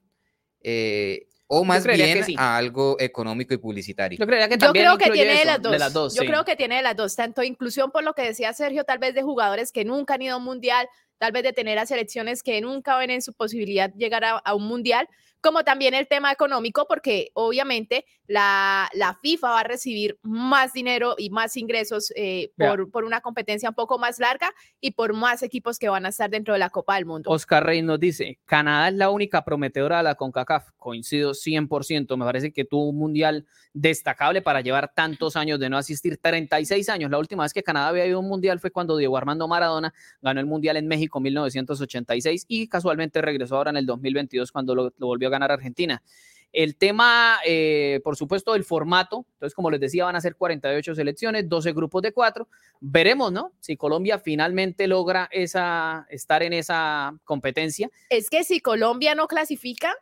eh, 0.62 1.28
o 1.48 1.66
más 1.66 1.86
bien 1.86 2.24
sí. 2.24 2.36
a 2.38 2.56
algo 2.56 2.96
económico 3.00 3.54
y 3.54 3.58
publicitario. 3.58 4.18
Yo 4.18 4.26
que 4.26 4.58
creo 4.72 4.98
que 4.98 5.12
tiene 5.12 5.40
de 5.40 5.46
las 5.46 5.62
dos. 5.62 5.72
de 5.74 5.80
las 5.80 5.92
dos, 5.92 6.16
Yo 6.16 6.22
sí. 6.22 6.28
creo 6.28 6.46
que 6.46 6.56
tiene 6.56 6.78
de 6.78 6.82
las 6.82 6.96
dos, 6.96 7.14
tanto 7.16 7.44
inclusión 7.44 7.92
por 7.92 8.06
lo 8.06 8.14
que 8.14 8.22
decía 8.22 8.54
Sergio, 8.54 8.86
tal 8.86 9.00
vez 9.00 9.14
de 9.14 9.22
jugadores 9.22 9.74
que 9.74 9.84
nunca 9.84 10.14
han 10.14 10.22
ido 10.22 10.36
a 10.36 10.38
un 10.38 10.46
mundial, 10.46 10.88
tal 11.18 11.34
vez 11.34 11.44
de 11.44 11.52
tener 11.52 11.78
a 11.78 11.86
selecciones 11.86 12.42
que 12.42 12.62
nunca 12.62 12.98
ven 12.98 13.10
en 13.10 13.22
su 13.22 13.34
posibilidad 13.34 13.94
llegar 13.96 14.24
a, 14.24 14.38
a 14.38 14.56
un 14.56 14.66
mundial, 14.66 15.10
como 15.42 15.64
también 15.64 15.94
el 15.94 16.08
tema 16.08 16.32
económico, 16.32 16.86
porque 16.88 17.32
obviamente 17.34 18.06
la, 18.28 18.90
la 18.94 19.18
FIFA 19.22 19.50
va 19.50 19.60
a 19.60 19.64
recibir 19.64 20.18
más 20.22 20.74
dinero 20.74 21.16
y 21.18 21.30
más 21.30 21.58
ingresos 21.58 22.14
eh, 22.16 22.52
por, 22.58 22.90
por 22.92 23.04
una 23.04 23.22
competencia 23.22 23.70
un 23.70 23.76
poco 23.76 23.98
más 23.98 24.20
larga 24.20 24.52
y 24.80 24.92
por 24.92 25.14
más 25.14 25.44
equipos 25.44 25.80
que 25.80 25.90
van 25.90 26.06
a 26.06 26.10
estar 26.10 26.30
dentro 26.30 26.54
de 26.54 26.60
la 26.60 26.70
Copa 26.70 26.96
del 26.96 27.06
Mundo. 27.06 27.30
Oscar 27.30 27.66
Rey 27.66 27.82
nos 27.82 28.00
dice, 28.00 28.40
Canadá 28.46 28.90
es 28.90 28.96
la 28.96 29.10
única 29.10 29.44
prometedora 29.44 29.98
de 29.98 30.04
la 30.04 30.16
CONCACAF. 30.16 30.70
Coincido 30.78 31.32
100%. 31.32 32.16
Me 32.18 32.26
parece 32.26 32.54
que 32.54 32.64
tuvo 32.64 32.90
un 32.90 32.98
mundial 32.98 33.46
destacable 33.74 34.42
para 34.42 34.62
llevar 34.62 34.94
tantos 34.94 35.36
años 35.36 35.60
de 35.60 35.70
no 35.70 35.78
asistir. 35.78 36.18
36 36.18 36.90
años. 36.90 37.12
La 37.12 37.18
última 37.18 37.44
vez 37.44 37.54
que 37.54 37.64
Canadá 37.64 37.90
había 37.90 38.06
ido 38.06 38.18
a 38.18 38.22
un 38.22 38.28
mundial 38.28 38.60
fue 38.60 38.72
cuando 38.72 38.96
Diego 38.98 39.18
Armando 39.18 39.48
Maradona 39.48 39.94
ganó 40.22 40.40
el 40.40 40.46
mundial 40.46 40.78
en 40.78 40.88
México 40.88 41.20
en 41.20 41.24
1986 41.24 42.46
y 42.48 42.68
casualmente 42.68 43.22
regresó 43.22 43.58
ahora 43.58 43.72
en 43.72 43.78
el 43.78 43.86
2022 43.86 44.52
cuando 44.52 44.76
lo, 44.76 44.94
lo 44.98 45.08
volvió 45.08 45.28
a 45.28 45.31
ganar 45.32 45.52
Argentina. 45.52 46.04
El 46.54 46.76
tema, 46.76 47.40
eh, 47.46 48.02
por 48.04 48.18
supuesto, 48.18 48.52
del 48.54 48.66
formato. 48.66 49.26
Entonces, 49.36 49.56
como 49.56 49.72
les 49.72 49.80
decía, 49.80 50.04
van 50.04 50.18
a 50.18 50.22
ser 50.22 50.36
48 50.36 50.94
selecciones, 50.96 51.48
12 51.48 51.72
grupos 51.72 52.02
de 52.02 52.12
cuatro. 52.12 52.50
Veremos, 52.82 53.32
¿no? 53.32 53.54
Si 53.62 53.78
Colombia 53.78 54.20
finalmente 54.20 54.86
logra 54.88 55.30
esa, 55.32 56.06
estar 56.10 56.44
en 56.44 56.52
esa 56.52 57.14
competencia. 57.24 57.90
Es 58.10 58.30
que 58.30 58.44
si 58.44 58.60
Colombia 58.60 59.16
no 59.16 59.28
clasifica, 59.28 59.96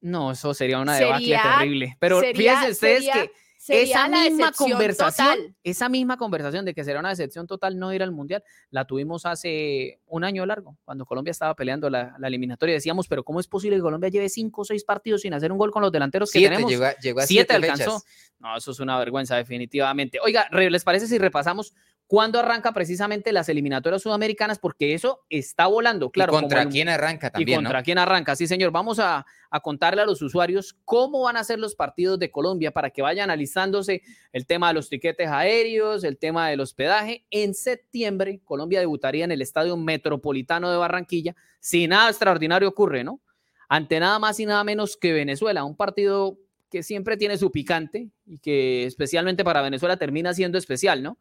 No, 0.00 0.30
eso 0.32 0.54
sería 0.54 0.78
una 0.78 0.94
debacle 0.96 1.24
Sería- 1.26 1.54
terrible. 1.58 1.96
Pero 1.98 2.20
sería- 2.20 2.52
fíjense 2.52 2.70
ustedes 2.72 2.98
sería- 2.98 3.12
que 3.14 3.32
sería 3.66 3.82
esa 4.04 4.08
la 4.08 4.22
misma 4.24 4.52
conversación, 4.52 5.28
total. 5.36 5.54
esa 5.64 5.88
misma 5.88 6.16
conversación 6.16 6.64
de 6.64 6.72
que 6.74 6.84
será 6.84 7.00
una 7.00 7.08
decepción 7.08 7.46
total 7.46 7.78
no 7.78 7.92
ir 7.92 8.02
al 8.02 8.12
mundial, 8.12 8.42
la 8.70 8.84
tuvimos 8.84 9.26
hace 9.26 10.00
un 10.06 10.22
año 10.24 10.46
largo, 10.46 10.76
cuando 10.84 11.04
Colombia 11.04 11.32
estaba 11.32 11.54
peleando 11.56 11.90
la, 11.90 12.14
la 12.18 12.28
eliminatoria. 12.28 12.74
Decíamos, 12.74 13.08
pero 13.08 13.24
¿cómo 13.24 13.40
es 13.40 13.48
posible 13.48 13.76
que 13.76 13.82
Colombia 13.82 14.08
lleve 14.08 14.28
cinco 14.28 14.62
o 14.62 14.64
seis 14.64 14.84
partidos 14.84 15.22
sin 15.22 15.34
hacer 15.34 15.50
un 15.50 15.58
gol 15.58 15.70
con 15.70 15.82
los 15.82 15.90
delanteros 15.90 16.30
que 16.30 16.38
Siete, 16.38 16.54
tenemos? 16.54 16.70
llegó 16.70 16.84
a, 16.84 16.96
llegó 16.98 17.20
a 17.20 17.26
Siete 17.26 17.52
siete, 17.52 17.54
alcanzó. 17.54 18.00
fechas. 18.00 18.32
No, 18.38 18.56
eso 18.56 18.70
es 18.70 18.80
una 18.80 18.98
vergüenza, 18.98 19.36
definitivamente. 19.36 20.18
Oiga, 20.22 20.48
¿les 20.52 20.84
parece 20.84 21.06
si 21.06 21.18
repasamos 21.18 21.74
cuándo 22.06 22.38
arranca 22.38 22.72
precisamente 22.72 23.32
las 23.32 23.48
eliminatorias 23.48 24.02
sudamericanas? 24.02 24.58
Porque 24.58 24.94
eso 24.94 25.24
está 25.28 25.66
volando, 25.66 26.10
claro. 26.10 26.32
¿Y 26.32 26.40
contra 26.40 26.68
quién 26.68 26.88
arranca 26.88 27.28
¿Y 27.28 27.30
también, 27.30 27.58
contra 27.58 27.80
no? 27.80 27.84
quién 27.84 27.98
arranca? 27.98 28.36
Sí, 28.36 28.46
señor. 28.46 28.70
Vamos 28.70 28.98
a, 28.98 29.26
a 29.50 29.60
contarle 29.60 30.02
a 30.02 30.06
los 30.06 30.22
usuarios 30.22 30.76
cómo 30.84 31.22
van 31.22 31.36
a 31.36 31.44
ser 31.44 31.58
los 31.58 31.74
partidos 31.74 32.18
de 32.18 32.30
Colombia 32.30 32.70
para 32.72 32.90
que 32.90 33.02
vayan 33.02 33.30
alistándose 33.30 34.02
el 34.32 34.46
tema 34.46 34.68
de 34.68 34.74
los 34.74 34.88
tiquetes 34.88 35.28
aéreos, 35.28 36.04
el 36.04 36.18
tema 36.18 36.48
del 36.48 36.60
hospedaje. 36.60 37.24
En 37.30 37.54
septiembre, 37.54 38.40
Colombia 38.44 38.80
debutaría 38.80 39.24
en 39.24 39.32
el 39.32 39.42
Estadio 39.42 39.76
Metropolitano 39.76 40.70
de 40.70 40.76
Barranquilla. 40.76 41.34
Si 41.60 41.86
nada 41.88 42.08
extraordinario 42.10 42.68
ocurre, 42.68 43.04
¿no? 43.04 43.20
Ante 43.68 43.98
nada 43.98 44.18
más 44.18 44.38
y 44.38 44.46
nada 44.46 44.62
menos 44.62 44.96
que 44.96 45.12
Venezuela, 45.12 45.64
un 45.64 45.76
partido 45.76 46.38
que 46.70 46.82
siempre 46.82 47.16
tiene 47.16 47.36
su 47.36 47.50
picante 47.50 48.10
y 48.26 48.38
que 48.38 48.86
especialmente 48.86 49.44
para 49.44 49.62
Venezuela 49.62 49.96
termina 49.96 50.34
siendo 50.34 50.58
especial, 50.58 51.02
¿no? 51.02 51.18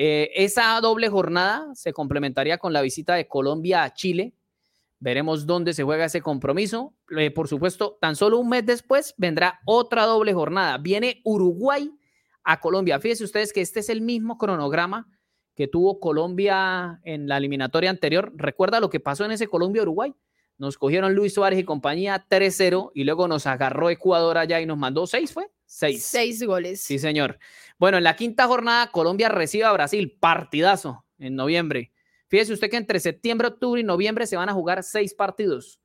Eh, 0.00 0.44
esa 0.44 0.80
doble 0.80 1.08
jornada 1.08 1.74
se 1.74 1.92
complementaría 1.92 2.58
con 2.58 2.72
la 2.72 2.82
visita 2.82 3.16
de 3.16 3.26
Colombia 3.26 3.82
a 3.82 3.92
Chile. 3.92 4.32
Veremos 5.00 5.44
dónde 5.44 5.74
se 5.74 5.82
juega 5.82 6.04
ese 6.04 6.22
compromiso. 6.22 6.94
Eh, 7.16 7.32
por 7.32 7.48
supuesto, 7.48 7.98
tan 8.00 8.14
solo 8.14 8.38
un 8.38 8.48
mes 8.48 8.64
después 8.64 9.12
vendrá 9.16 9.58
otra 9.64 10.04
doble 10.06 10.32
jornada. 10.32 10.78
Viene 10.78 11.20
Uruguay 11.24 11.90
a 12.44 12.60
Colombia. 12.60 13.00
Fíjense 13.00 13.24
ustedes 13.24 13.52
que 13.52 13.60
este 13.60 13.80
es 13.80 13.88
el 13.88 14.00
mismo 14.00 14.38
cronograma 14.38 15.08
que 15.56 15.66
tuvo 15.66 15.98
Colombia 15.98 17.00
en 17.02 17.26
la 17.26 17.38
eliminatoria 17.38 17.90
anterior. 17.90 18.32
Recuerda 18.36 18.78
lo 18.78 18.90
que 18.90 19.00
pasó 19.00 19.24
en 19.24 19.32
ese 19.32 19.48
Colombia-Uruguay. 19.48 20.14
Nos 20.58 20.78
cogieron 20.78 21.12
Luis 21.16 21.34
Suárez 21.34 21.58
y 21.58 21.64
compañía 21.64 22.24
3-0 22.30 22.92
y 22.94 23.02
luego 23.02 23.26
nos 23.26 23.48
agarró 23.48 23.90
Ecuador 23.90 24.38
allá 24.38 24.60
y 24.60 24.66
nos 24.66 24.78
mandó 24.78 25.08
6, 25.08 25.32
¿fue? 25.32 25.50
6. 25.68 26.02
Seis 26.02 26.42
goles. 26.42 26.80
Sí, 26.80 26.98
señor. 26.98 27.38
Bueno, 27.78 27.98
en 27.98 28.04
la 28.04 28.16
quinta 28.16 28.46
jornada, 28.46 28.90
Colombia 28.90 29.28
recibe 29.28 29.64
a 29.64 29.72
Brasil. 29.72 30.16
Partidazo 30.18 31.04
en 31.18 31.36
noviembre. 31.36 31.92
Fíjese 32.28 32.52
usted 32.54 32.70
que 32.70 32.76
entre 32.78 33.00
septiembre, 33.00 33.48
octubre 33.48 33.80
y 33.80 33.84
noviembre 33.84 34.26
se 34.26 34.36
van 34.36 34.48
a 34.48 34.52
jugar 34.54 34.82
seis 34.82 35.14
partidos. 35.14 35.80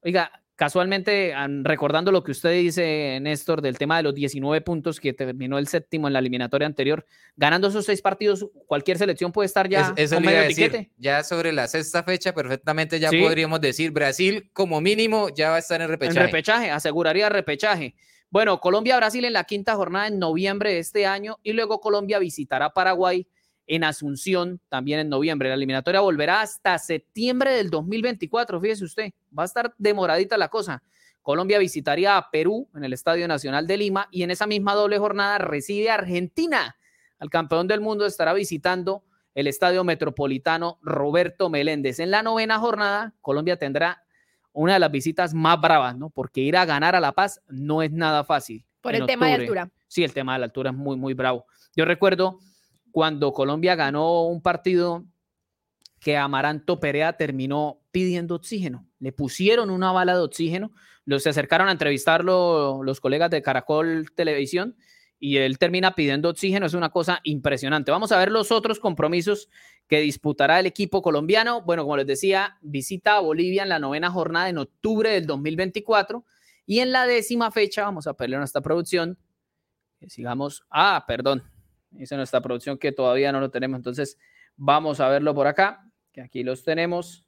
Oiga, 0.00 0.30
casualmente, 0.54 1.34
an- 1.34 1.64
recordando 1.64 2.10
lo 2.12 2.22
que 2.24 2.30
usted 2.32 2.52
dice, 2.52 3.18
Néstor, 3.20 3.60
del 3.62 3.78
tema 3.78 3.96
de 3.98 4.04
los 4.04 4.14
19 4.14 4.60
puntos 4.62 4.98
que 5.00 5.12
terminó 5.12 5.58
el 5.58 5.66
séptimo 5.68 6.06
en 6.06 6.12
la 6.12 6.18
eliminatoria 6.20 6.66
anterior, 6.66 7.04
ganando 7.36 7.68
esos 7.68 7.84
seis 7.84 8.00
partidos, 8.02 8.46
cualquier 8.66 8.96
selección 8.98 9.32
puede 9.32 9.46
estar 9.46 9.68
ya 9.68 9.92
Es- 9.96 10.04
eso 10.06 10.14
con 10.16 10.24
medio 10.24 10.40
decir. 10.42 10.70
tiquete. 10.70 10.92
Ya 10.96 11.22
sobre 11.24 11.52
la 11.52 11.66
sexta 11.68 12.02
fecha, 12.04 12.32
perfectamente 12.32 12.98
ya 12.98 13.10
Sí. 13.10 13.20
podríamos 13.20 13.60
decir 13.60 13.90
Brasil, 13.90 14.50
como 14.52 14.80
mínimo, 14.80 15.28
ya 15.34 15.50
va 15.50 15.56
a 15.56 15.58
estar 15.60 15.80
en 15.80 15.84
En 15.84 15.90
repechaje. 15.90 16.20
repechaje, 16.26 16.70
aseguraría 16.70 17.28
repechaje. 17.28 17.94
Bueno, 18.30 18.60
Colombia-Brasil 18.60 19.24
en 19.24 19.32
la 19.32 19.44
quinta 19.44 19.76
jornada 19.76 20.08
en 20.08 20.18
noviembre 20.18 20.72
de 20.72 20.80
este 20.80 21.06
año 21.06 21.38
y 21.42 21.52
luego 21.52 21.80
Colombia 21.80 22.18
visitará 22.18 22.70
Paraguay 22.70 23.26
en 23.66 23.84
Asunción 23.84 24.60
también 24.68 25.00
en 25.00 25.08
noviembre. 25.08 25.48
La 25.48 25.54
eliminatoria 25.54 26.00
volverá 26.00 26.40
hasta 26.40 26.78
septiembre 26.78 27.52
del 27.52 27.70
2024, 27.70 28.60
fíjese 28.60 28.84
usted, 28.84 29.10
va 29.36 29.42
a 29.42 29.46
estar 29.46 29.74
demoradita 29.78 30.36
la 30.36 30.48
cosa. 30.48 30.82
Colombia 31.22 31.58
visitaría 31.58 32.16
a 32.16 32.30
Perú 32.30 32.68
en 32.74 32.84
el 32.84 32.92
Estadio 32.92 33.26
Nacional 33.26 33.66
de 33.66 33.76
Lima 33.76 34.08
y 34.12 34.22
en 34.22 34.30
esa 34.30 34.46
misma 34.46 34.74
doble 34.74 34.98
jornada 34.98 35.38
recibe 35.38 35.90
a 35.90 35.94
Argentina. 35.94 36.76
Al 37.18 37.30
campeón 37.30 37.66
del 37.66 37.80
mundo 37.80 38.06
estará 38.06 38.32
visitando 38.32 39.04
el 39.34 39.48
Estadio 39.48 39.82
Metropolitano 39.82 40.78
Roberto 40.82 41.50
Meléndez. 41.50 41.98
En 41.98 42.10
la 42.10 42.22
novena 42.22 42.58
jornada, 42.58 43.14
Colombia 43.20 43.58
tendrá 43.58 44.05
una 44.56 44.72
de 44.72 44.78
las 44.78 44.90
visitas 44.90 45.34
más 45.34 45.60
bravas, 45.60 45.96
¿no? 45.96 46.08
Porque 46.08 46.40
ir 46.40 46.56
a 46.56 46.64
ganar 46.64 46.96
a 46.96 47.00
La 47.00 47.12
Paz 47.12 47.42
no 47.46 47.82
es 47.82 47.92
nada 47.92 48.24
fácil. 48.24 48.64
Por 48.80 48.94
el 48.94 49.04
tema 49.04 49.26
de 49.26 49.34
altura. 49.34 49.70
Sí, 49.86 50.02
el 50.02 50.14
tema 50.14 50.32
de 50.32 50.38
la 50.38 50.44
altura 50.46 50.70
es 50.70 50.76
muy, 50.76 50.96
muy 50.96 51.12
bravo. 51.12 51.44
Yo 51.76 51.84
recuerdo 51.84 52.38
cuando 52.90 53.32
Colombia 53.32 53.74
ganó 53.74 54.22
un 54.22 54.40
partido 54.40 55.04
que 56.00 56.16
Amaranto 56.16 56.80
Perea 56.80 57.18
terminó 57.18 57.80
pidiendo 57.90 58.34
oxígeno. 58.34 58.86
Le 58.98 59.12
pusieron 59.12 59.68
una 59.68 59.92
bala 59.92 60.14
de 60.14 60.22
oxígeno, 60.22 60.72
los 61.04 61.22
se 61.22 61.28
acercaron 61.28 61.68
a 61.68 61.72
entrevistarlo 61.72 62.82
los 62.82 63.00
colegas 63.00 63.30
de 63.30 63.42
Caracol 63.42 64.10
Televisión 64.14 64.76
y 65.18 65.38
él 65.38 65.58
termina 65.58 65.94
pidiendo 65.94 66.28
oxígeno. 66.28 66.66
Es 66.66 66.74
una 66.74 66.90
cosa 66.90 67.20
impresionante. 67.24 67.90
Vamos 67.90 68.12
a 68.12 68.18
ver 68.18 68.30
los 68.30 68.52
otros 68.52 68.78
compromisos 68.78 69.48
que 69.88 70.00
disputará 70.00 70.60
el 70.60 70.66
equipo 70.66 71.02
colombiano. 71.02 71.62
Bueno, 71.62 71.82
como 71.82 71.96
les 71.96 72.06
decía, 72.06 72.58
visita 72.60 73.16
a 73.16 73.20
Bolivia 73.20 73.62
en 73.62 73.68
la 73.68 73.78
novena 73.78 74.10
jornada 74.10 74.48
en 74.48 74.58
octubre 74.58 75.10
del 75.10 75.26
2024 75.26 76.24
y 76.66 76.80
en 76.80 76.92
la 76.92 77.06
décima 77.06 77.50
fecha, 77.50 77.82
vamos 77.82 78.06
a 78.06 78.14
pelear 78.14 78.40
nuestra 78.40 78.60
producción, 78.60 79.18
que 80.00 80.10
sigamos, 80.10 80.64
ah, 80.70 81.04
perdón, 81.06 81.44
dice 81.90 82.16
nuestra 82.16 82.40
producción 82.40 82.76
que 82.76 82.92
todavía 82.92 83.30
no 83.32 83.40
lo 83.40 83.50
tenemos, 83.50 83.78
entonces 83.78 84.18
vamos 84.56 85.00
a 85.00 85.08
verlo 85.08 85.34
por 85.34 85.46
acá, 85.46 85.88
que 86.12 86.20
aquí 86.20 86.42
los 86.42 86.64
tenemos. 86.64 87.25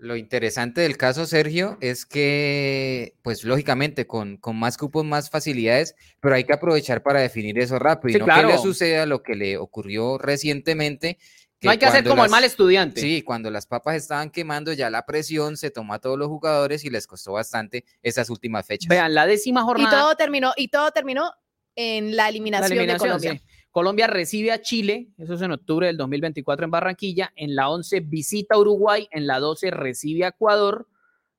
Lo 0.00 0.16
interesante 0.16 0.80
del 0.80 0.96
caso, 0.96 1.26
Sergio, 1.26 1.76
es 1.82 2.06
que, 2.06 3.16
pues 3.20 3.44
lógicamente, 3.44 4.06
con, 4.06 4.38
con, 4.38 4.58
más 4.58 4.78
cupos, 4.78 5.04
más 5.04 5.28
facilidades, 5.28 5.94
pero 6.20 6.34
hay 6.34 6.44
que 6.44 6.54
aprovechar 6.54 7.02
para 7.02 7.20
definir 7.20 7.58
eso 7.58 7.78
rápido. 7.78 8.16
y 8.16 8.20
no 8.20 8.34
que 8.34 8.42
le 8.44 8.56
suceda 8.56 9.04
lo 9.04 9.22
que 9.22 9.34
le 9.34 9.58
ocurrió 9.58 10.16
recientemente. 10.16 11.18
no 11.60 11.70
hay 11.70 11.76
que 11.76 11.84
hacer 11.84 12.04
como 12.04 12.24
el 12.24 12.30
mal 12.30 12.44
estudiante. 12.44 12.98
Sí, 12.98 13.20
cuando 13.20 13.50
las 13.50 13.66
papas 13.66 13.96
estaban 13.96 14.30
quemando, 14.30 14.72
ya 14.72 14.88
la 14.88 15.04
presión 15.04 15.58
se 15.58 15.70
tomó 15.70 15.92
a 15.92 15.98
todos 15.98 16.18
los 16.18 16.28
jugadores 16.28 16.82
y 16.86 16.88
les 16.88 17.06
costó 17.06 17.32
bastante 17.32 17.84
esas 18.02 18.30
últimas 18.30 18.66
fechas. 18.66 18.88
Vean, 18.88 19.12
la 19.12 19.26
décima 19.26 19.64
jornada. 19.64 19.94
Y 19.94 20.00
todo 20.00 20.16
terminó, 20.16 20.52
y 20.56 20.68
todo 20.68 20.90
terminó 20.92 21.30
en 21.76 22.16
la 22.16 22.30
eliminación, 22.30 22.86
de 22.86 22.96
Colombia. 22.96 23.40
Colombia 23.70 24.08
recibe 24.08 24.50
a 24.50 24.60
Chile, 24.60 25.08
eso 25.16 25.34
es 25.34 25.42
en 25.42 25.52
octubre 25.52 25.86
del 25.86 25.96
2024 25.96 26.64
en 26.64 26.70
Barranquilla. 26.70 27.32
En 27.36 27.54
la 27.54 27.68
11 27.70 28.00
visita 28.00 28.56
a 28.56 28.58
Uruguay, 28.58 29.08
en 29.12 29.26
la 29.28 29.38
12 29.38 29.70
recibe 29.70 30.24
a 30.24 30.28
Ecuador, 30.28 30.88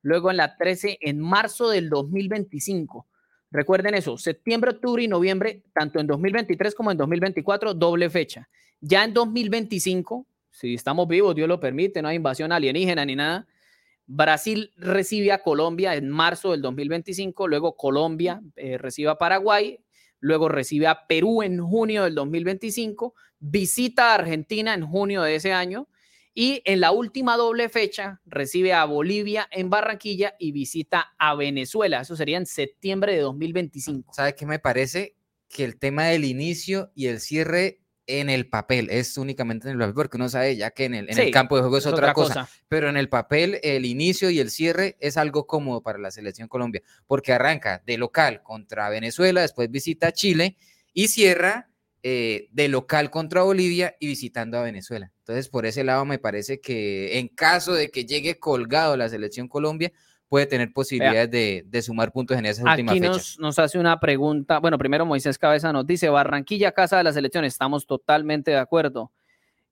luego 0.00 0.30
en 0.30 0.38
la 0.38 0.56
13 0.56 0.98
en 1.02 1.20
marzo 1.20 1.68
del 1.68 1.90
2025. 1.90 3.06
Recuerden 3.50 3.94
eso, 3.94 4.16
septiembre, 4.16 4.70
octubre 4.70 5.02
y 5.02 5.08
noviembre, 5.08 5.62
tanto 5.74 6.00
en 6.00 6.06
2023 6.06 6.74
como 6.74 6.90
en 6.90 6.96
2024, 6.96 7.74
doble 7.74 8.08
fecha. 8.08 8.48
Ya 8.80 9.04
en 9.04 9.12
2025, 9.12 10.26
si 10.50 10.74
estamos 10.74 11.06
vivos, 11.06 11.34
Dios 11.34 11.48
lo 11.48 11.60
permite, 11.60 12.00
no 12.00 12.08
hay 12.08 12.16
invasión 12.16 12.50
alienígena 12.50 13.04
ni 13.04 13.14
nada. 13.14 13.46
Brasil 14.06 14.72
recibe 14.76 15.32
a 15.32 15.42
Colombia 15.42 15.94
en 15.94 16.08
marzo 16.08 16.52
del 16.52 16.62
2025, 16.62 17.46
luego 17.46 17.76
Colombia 17.76 18.40
eh, 18.56 18.78
recibe 18.78 19.10
a 19.10 19.16
Paraguay, 19.16 19.78
luego 20.22 20.48
recibe 20.48 20.86
a 20.86 21.06
Perú 21.06 21.42
en 21.42 21.60
junio 21.60 22.04
del 22.04 22.14
2025, 22.14 23.14
visita 23.40 24.12
a 24.12 24.14
Argentina 24.14 24.72
en 24.72 24.86
junio 24.86 25.22
de 25.22 25.34
ese 25.34 25.52
año 25.52 25.88
y 26.32 26.62
en 26.64 26.80
la 26.80 26.92
última 26.92 27.36
doble 27.36 27.68
fecha 27.68 28.20
recibe 28.24 28.72
a 28.72 28.84
Bolivia 28.84 29.48
en 29.50 29.68
Barranquilla 29.68 30.34
y 30.38 30.52
visita 30.52 31.12
a 31.18 31.34
Venezuela. 31.34 32.00
Eso 32.00 32.16
sería 32.16 32.38
en 32.38 32.46
septiembre 32.46 33.14
de 33.14 33.20
2025. 33.20 34.14
¿Sabe 34.14 34.34
qué 34.34 34.46
me 34.46 34.60
parece? 34.60 35.16
Que 35.48 35.64
el 35.64 35.76
tema 35.76 36.04
del 36.06 36.24
inicio 36.24 36.92
y 36.94 37.08
el 37.08 37.20
cierre 37.20 37.81
en 38.06 38.30
el 38.30 38.48
papel, 38.48 38.88
es 38.90 39.16
únicamente 39.16 39.68
en 39.68 39.74
el 39.74 39.78
papel, 39.78 39.94
porque 39.94 40.16
uno 40.16 40.28
sabe 40.28 40.56
ya 40.56 40.70
que 40.70 40.86
en 40.86 40.94
el, 40.94 41.10
en 41.10 41.18
el 41.18 41.30
campo 41.30 41.56
de 41.56 41.62
juego 41.62 41.78
es, 41.78 41.86
otra, 41.86 42.12
cosa. 42.12 42.48
pero 42.68 42.88
en 42.88 42.96
el 42.96 43.08
papel 43.08 43.60
el 43.62 43.84
inicio 43.84 44.30
y 44.30 44.40
el 44.40 44.50
cierre 44.50 44.96
es 45.00 45.16
algo 45.16 45.46
cómodo 45.46 45.82
para 45.82 45.98
la 45.98 46.10
selección 46.10 46.48
Colombia, 46.48 46.82
porque 47.06 47.32
arranca 47.32 47.82
de 47.86 47.98
local 47.98 48.42
contra 48.42 48.88
Venezuela, 48.88 49.40
después 49.40 49.70
visita 49.70 50.08
a 50.08 50.12
Chile 50.12 50.56
y 50.92 51.08
cierra 51.08 51.68
eh, 52.02 52.48
de 52.50 52.66
local 52.66 53.10
contra 53.10 53.42
Bolivia 53.42 53.94
y 54.00 54.08
visitando 54.08 54.58
a 54.58 54.62
Venezuela. 54.62 55.12
Entonces, 55.18 55.48
por 55.48 55.66
ese 55.66 55.84
lado 55.84 56.04
me 56.04 56.18
parece 56.18 56.60
que 56.60 57.20
en 57.20 57.28
caso 57.28 57.74
de 57.74 57.92
que 57.92 58.04
llegue 58.04 58.40
colgado 58.40 58.96
la 58.96 59.08
selección 59.08 59.46
Colombia, 59.46 59.92
puede 60.32 60.46
tener 60.46 60.72
posibilidades 60.72 61.30
de, 61.30 61.82
sumar 61.82 62.10
puntos 62.10 62.38
en 62.38 62.46
esas 62.46 62.64
últimas 62.64 62.94
fechas. 62.94 63.10
Nos, 63.10 63.38
nos 63.38 63.58
hace 63.58 63.78
una 63.78 64.00
pregunta, 64.00 64.60
bueno, 64.60 64.78
primero 64.78 65.04
Moisés 65.04 65.36
Cabeza 65.36 65.74
nos 65.74 65.86
dice, 65.86 66.08
Barranquilla, 66.08 66.72
casa 66.72 66.96
de 66.96 67.04
la 67.04 67.12
selección, 67.12 67.44
estamos 67.44 67.86
totalmente 67.86 68.50
de 68.50 68.56
acuerdo. 68.56 69.12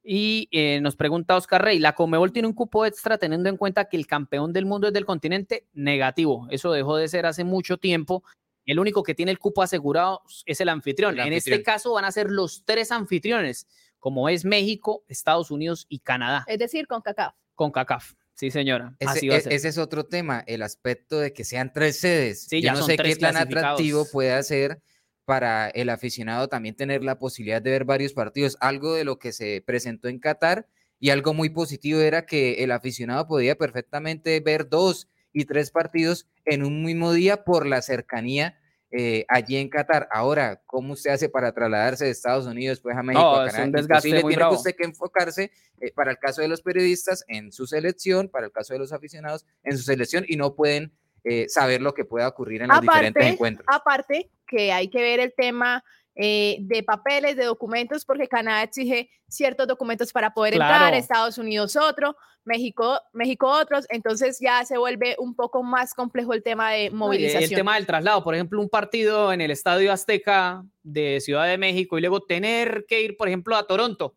Y 0.05 0.51
eh, 0.51 0.79
nos 0.83 0.96
pregunta 0.96 1.35
Oscar 1.35 1.64
Rey, 1.64 1.79
¿la 1.79 1.94
Comebol 1.94 2.31
tiene 2.31 2.46
un 2.46 2.53
cupo 2.53 2.85
extra 2.85 3.16
teniendo 3.16 3.49
en 3.49 3.57
cuenta 3.57 3.87
que 3.87 3.96
el 3.96 4.07
campeón 4.07 4.53
del 4.53 4.66
mundo 4.66 4.88
es 4.88 4.92
del 4.92 5.07
continente? 5.07 5.66
Negativo, 5.73 6.46
eso 6.51 6.73
dejó 6.73 6.96
de 6.96 7.09
ser 7.09 7.25
hace 7.25 7.42
mucho 7.42 7.79
tiempo. 7.79 8.23
El 8.66 8.79
único 8.79 9.03
que 9.03 9.14
tiene 9.14 9.31
el 9.31 9.38
cupo 9.38 9.62
asegurado 9.62 10.20
es 10.44 10.61
el 10.61 10.68
anfitrión. 10.68 11.18
En 11.18 11.33
este 11.33 11.62
caso 11.62 11.94
van 11.94 12.05
a 12.05 12.12
ser 12.12 12.31
los 12.31 12.66
tres 12.66 12.92
anfitriones, 12.92 13.66
como 13.99 14.29
es 14.29 14.44
México, 14.44 15.05
Estados 15.09 15.51
Unidos 15.51 15.87
y 15.88 16.01
Canadá. 16.01 16.44
Es 16.46 16.59
decir, 16.59 16.87
con 16.87 17.01
CACAF. 17.01 17.35
Con 17.55 17.70
CACAF. 17.70 18.12
Sí, 18.40 18.50
señora. 18.50 18.96
Ese, 19.00 19.26
e, 19.26 19.37
ese, 19.37 19.68
es 19.68 19.76
otro 19.76 20.07
tema, 20.07 20.42
el 20.46 20.62
aspecto 20.62 21.20
de 21.20 21.35
que 21.35 21.44
sean 21.44 21.74
tres 21.74 22.00
sedes. 22.00 22.46
Sí, 22.48 22.62
Yo 22.62 22.72
no 22.72 22.81
sé 22.81 22.96
qué 22.96 23.14
tan 23.14 23.37
atractivo 23.37 24.07
puede 24.11 24.33
hacer 24.33 24.81
para 25.26 25.68
el 25.68 25.90
aficionado 25.90 26.48
también 26.48 26.74
tener 26.74 27.05
la 27.05 27.18
posibilidad 27.18 27.61
de 27.61 27.70
ver 27.70 27.85
varios 27.85 28.14
partidos. 28.14 28.57
Algo 28.61 28.94
de 28.94 29.05
lo 29.05 29.18
que 29.18 29.33
se 29.33 29.62
presentó 29.66 30.09
en 30.09 30.18
Qatar 30.18 30.66
y 30.98 31.11
algo 31.11 31.35
muy 31.35 31.50
positivo 31.50 32.00
era 32.00 32.24
que 32.24 32.64
el 32.64 32.72
aficionado 32.72 33.29
podía 33.29 33.57
perfectamente 33.57 34.40
ver 34.40 34.70
dos 34.70 35.07
y 35.35 35.44
tres 35.44 35.70
partidos 35.70 36.26
en 36.46 36.64
un 36.64 36.83
mismo 36.83 37.12
día 37.12 37.44
por 37.44 37.66
la 37.66 37.83
cercanía 37.83 38.59
eh, 38.92 39.24
allí 39.29 39.57
en 39.57 39.68
Qatar. 39.68 40.09
Ahora, 40.11 40.61
¿cómo 40.66 40.94
usted 40.94 41.11
hace 41.11 41.29
para 41.29 41.53
trasladarse 41.53 42.07
de 42.07 42.11
Estados 42.11 42.46
Unidos 42.46 42.79
después 42.79 42.96
a 42.96 43.03
México? 43.03 43.22
No, 43.22 43.35
a 43.35 43.46
Canadá? 43.46 43.59
Es 43.59 43.66
un 43.66 43.72
desgaste 43.72 44.22
muy 44.22 44.35
tiene 44.35 44.48
usted 44.48 44.74
que 44.76 44.85
enfocarse 44.85 45.53
eh, 45.81 45.92
para 45.92 46.11
el 46.11 46.18
caso 46.18 46.42
de 46.42 46.48
los 46.48 46.61
periodistas 46.61 47.24
en 47.29 47.53
su 47.53 47.66
selección, 47.66 48.29
para 48.29 48.46
el 48.46 48.53
caso 48.53 48.72
de 48.72 48.81
los 48.81 48.92
aficionados 48.92 49.46
en 49.62 49.76
su 49.76 49.85
selección 49.85 50.24
y 50.26 50.37
no 50.37 50.55
pueden 50.55 50.92
eh, 51.22 51.48
saber 51.48 51.83
lo 51.83 51.94
que 51.94 52.05
pueda 52.05 52.26
ocurrir 52.26 52.62
en 52.62 52.68
los 52.68 52.81
diferentes 52.81 53.24
encuentros. 53.24 53.66
Aparte 53.70 54.31
que 54.46 54.72
hay 54.72 54.88
que 54.88 55.00
ver 55.03 55.20
el 55.20 55.33
tema 55.35 55.85
eh, 56.14 56.59
de 56.61 56.83
papeles, 56.83 57.37
de 57.37 57.44
documentos, 57.44 58.05
porque 58.05 58.29
Canadá 58.29 58.62
exige 58.62 59.11
ciertos 59.29 59.66
documentos 59.66 60.12
para 60.12 60.35
poder 60.35 60.55
entrar, 60.55 60.92
Estados 60.92 61.38
Unidos 61.38 61.77
otro, 61.77 62.16
México, 62.44 63.01
México 63.12 63.46
otros, 63.49 63.87
entonces 63.90 64.38
ya 64.40 64.64
se 64.64 64.77
vuelve 64.77 65.14
un 65.18 65.35
poco 65.35 65.62
más 65.62 65.94
complejo 65.94 66.35
el 66.35 66.42
tema 66.42 66.73
de 66.73 66.90
movilización. 66.90 67.44
El 67.44 67.57
tema 67.57 67.77
del 67.77 67.87
traslado, 67.87 68.25
por 68.25 68.35
ejemplo, 68.35 68.61
un 68.61 68.68
partido 68.68 69.33
en 69.33 69.40
el 69.40 69.51
Estadio 69.51 69.92
Azteca 69.92 70.64
de 70.83 71.20
Ciudad 71.20 71.46
de 71.46 71.59
México 71.59 71.96
y 71.96 72.01
luego 72.01 72.20
tener 72.20 72.87
que 72.88 73.03
ir, 73.03 73.16
por 73.16 73.29
ejemplo, 73.29 73.57
a 73.57 73.66
Toronto. 73.66 74.16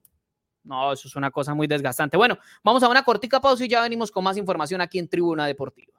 No, 0.64 0.94
eso 0.94 1.08
es 1.08 1.16
una 1.16 1.30
cosa 1.30 1.54
muy 1.54 1.68
desgastante. 1.68 2.18
Bueno, 2.18 2.38
vamos 2.64 2.82
a 2.84 2.90
una 2.90 3.04
cortica 3.04 3.42
pausa 3.42 3.66
y 3.66 3.68
ya 3.68 3.82
venimos 3.82 4.10
con 4.10 4.24
más 4.24 4.38
información 4.38 4.82
aquí 4.82 4.98
en 4.98 5.10
Tribuna 5.10 5.46
Deportiva. 5.46 5.93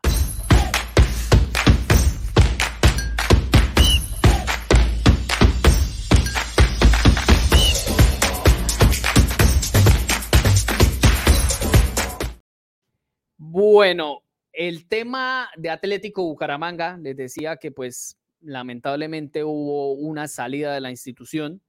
Bueno, 13.57 14.25
el 14.53 14.89
tema 14.89 15.49
de 15.57 15.71
Atlético 15.71 16.25
Bucaramanga, 16.25 16.99
les 17.01 17.17
decía 17.17 17.57
que 17.57 17.71
pues 17.71 18.19
lamentablemente 18.41 19.45
hubo 19.45 19.93
una 19.93 20.27
salida 20.27 20.75
de 20.75 20.81
la 20.81 20.91
institución, 20.91 21.63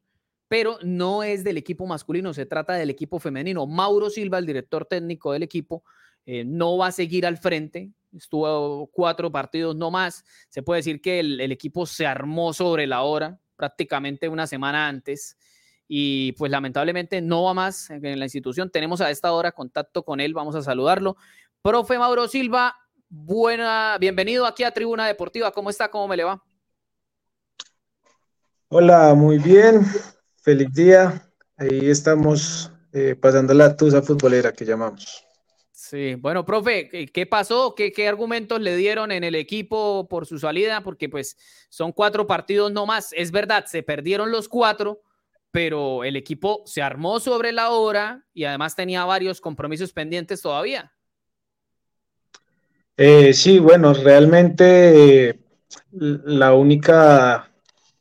pero 0.48 0.80
no 0.82 1.22
es 1.22 1.44
del 1.44 1.58
equipo 1.58 1.86
masculino, 1.86 2.34
se 2.34 2.48
trata 2.48 2.74
del 2.74 2.90
equipo 2.90 3.20
femenino. 3.20 3.68
Mauro 3.68 4.10
Silva, 4.10 4.40
el 4.40 4.48
director 4.48 4.88
técnico 4.88 5.32
del 5.32 5.44
equipo, 5.44 5.84
eh, 6.26 6.44
no 6.44 6.76
va 6.76 6.88
a 6.88 6.92
seguir 6.92 7.24
al 7.24 7.38
frente, 7.38 7.92
estuvo 8.18 8.88
cuatro 8.88 9.32
partidos 9.32 9.76
no 9.76 9.92
más. 9.92 10.26
Se 10.50 10.64
puede 10.64 10.80
decir 10.80 11.02
que 11.02 11.20
el, 11.20 11.40
el 11.40 11.52
equipo 11.52 11.86
se 11.86 12.08
armó 12.08 12.52
sobre 12.52 12.88
la 12.88 13.04
hora, 13.04 13.40
prácticamente 13.58 14.28
una 14.28 14.48
semana 14.48 14.88
antes 14.88 15.38
y 15.88 16.32
pues 16.34 16.52
lamentablemente 16.52 17.22
no 17.22 17.44
va 17.44 17.54
más 17.54 17.90
en 17.90 18.20
la 18.20 18.26
institución. 18.26 18.70
Tenemos 18.72 19.02
a 19.02 19.12
esta 19.12 19.32
hora 19.32 19.52
contacto 19.52 20.04
con 20.04 20.20
él, 20.20 20.34
vamos 20.34 20.56
a 20.56 20.62
saludarlo. 20.62 21.18
Profe 21.66 21.98
Mauro 21.98 22.28
Silva, 22.28 22.76
buena, 23.10 23.98
bienvenido 24.00 24.46
aquí 24.46 24.64
a 24.64 24.70
Tribuna 24.70 25.08
Deportiva. 25.08 25.52
¿Cómo 25.52 25.72
está? 25.72 25.90
¿Cómo 25.90 26.08
me 26.08 26.16
le 26.16 26.24
va? 26.24 26.44
Hola, 28.68 29.16
muy 29.16 29.40
bien. 29.40 29.84
Feliz 30.44 30.72
día. 30.72 31.28
Ahí 31.58 31.90
estamos 31.90 32.72
eh, 32.94 33.16
pasando 33.16 33.52
la 33.56 33.76
tusa 33.76 34.04
futbolera 34.04 34.54
que 34.54 34.64
llamamos. 34.64 35.26
Sí, 35.72 36.14
bueno, 36.14 36.46
profe, 36.46 37.10
¿qué 37.12 37.26
pasó? 37.26 37.74
¿Qué, 37.74 37.92
¿Qué, 37.92 38.08
argumentos 38.08 38.62
le 38.62 38.76
dieron 38.76 39.12
en 39.12 39.24
el 39.24 39.34
equipo 39.34 40.08
por 40.08 40.28
su 40.28 40.38
salida? 40.38 40.82
Porque 40.82 41.10
pues 41.10 41.36
son 41.70 41.94
cuatro 41.94 42.28
partidos 42.28 42.72
no 42.74 42.86
más. 42.86 43.12
Es 43.14 43.32
verdad, 43.32 43.66
se 43.66 43.82
perdieron 43.82 44.30
los 44.30 44.48
cuatro, 44.48 45.02
pero 45.50 46.04
el 46.04 46.16
equipo 46.16 46.62
se 46.68 46.84
armó 46.84 47.20
sobre 47.20 47.52
la 47.52 47.72
hora 47.72 48.24
y 48.36 48.44
además 48.44 48.76
tenía 48.76 49.04
varios 49.06 49.42
compromisos 49.42 49.94
pendientes 49.94 50.44
todavía. 50.44 50.95
Eh, 52.98 53.34
sí, 53.34 53.60
bueno, 53.60 53.94
realmente 53.94 55.40
la 55.92 56.54
única, 56.54 57.52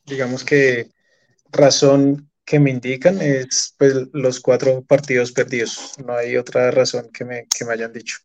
digamos 0.06 0.44
que, 0.44 0.90
razón 1.50 2.30
que 2.44 2.60
me 2.60 2.70
indican 2.70 3.20
es 3.20 3.74
pues, 3.78 3.94
los 4.12 4.40
cuatro 4.40 4.82
partidos 4.82 5.32
perdidos. 5.32 5.94
No 6.04 6.14
hay 6.14 6.36
otra 6.36 6.70
razón 6.70 7.10
que 7.12 7.24
me, 7.24 7.46
que 7.46 7.64
me 7.64 7.72
hayan 7.72 7.92
dicho. 7.92 8.18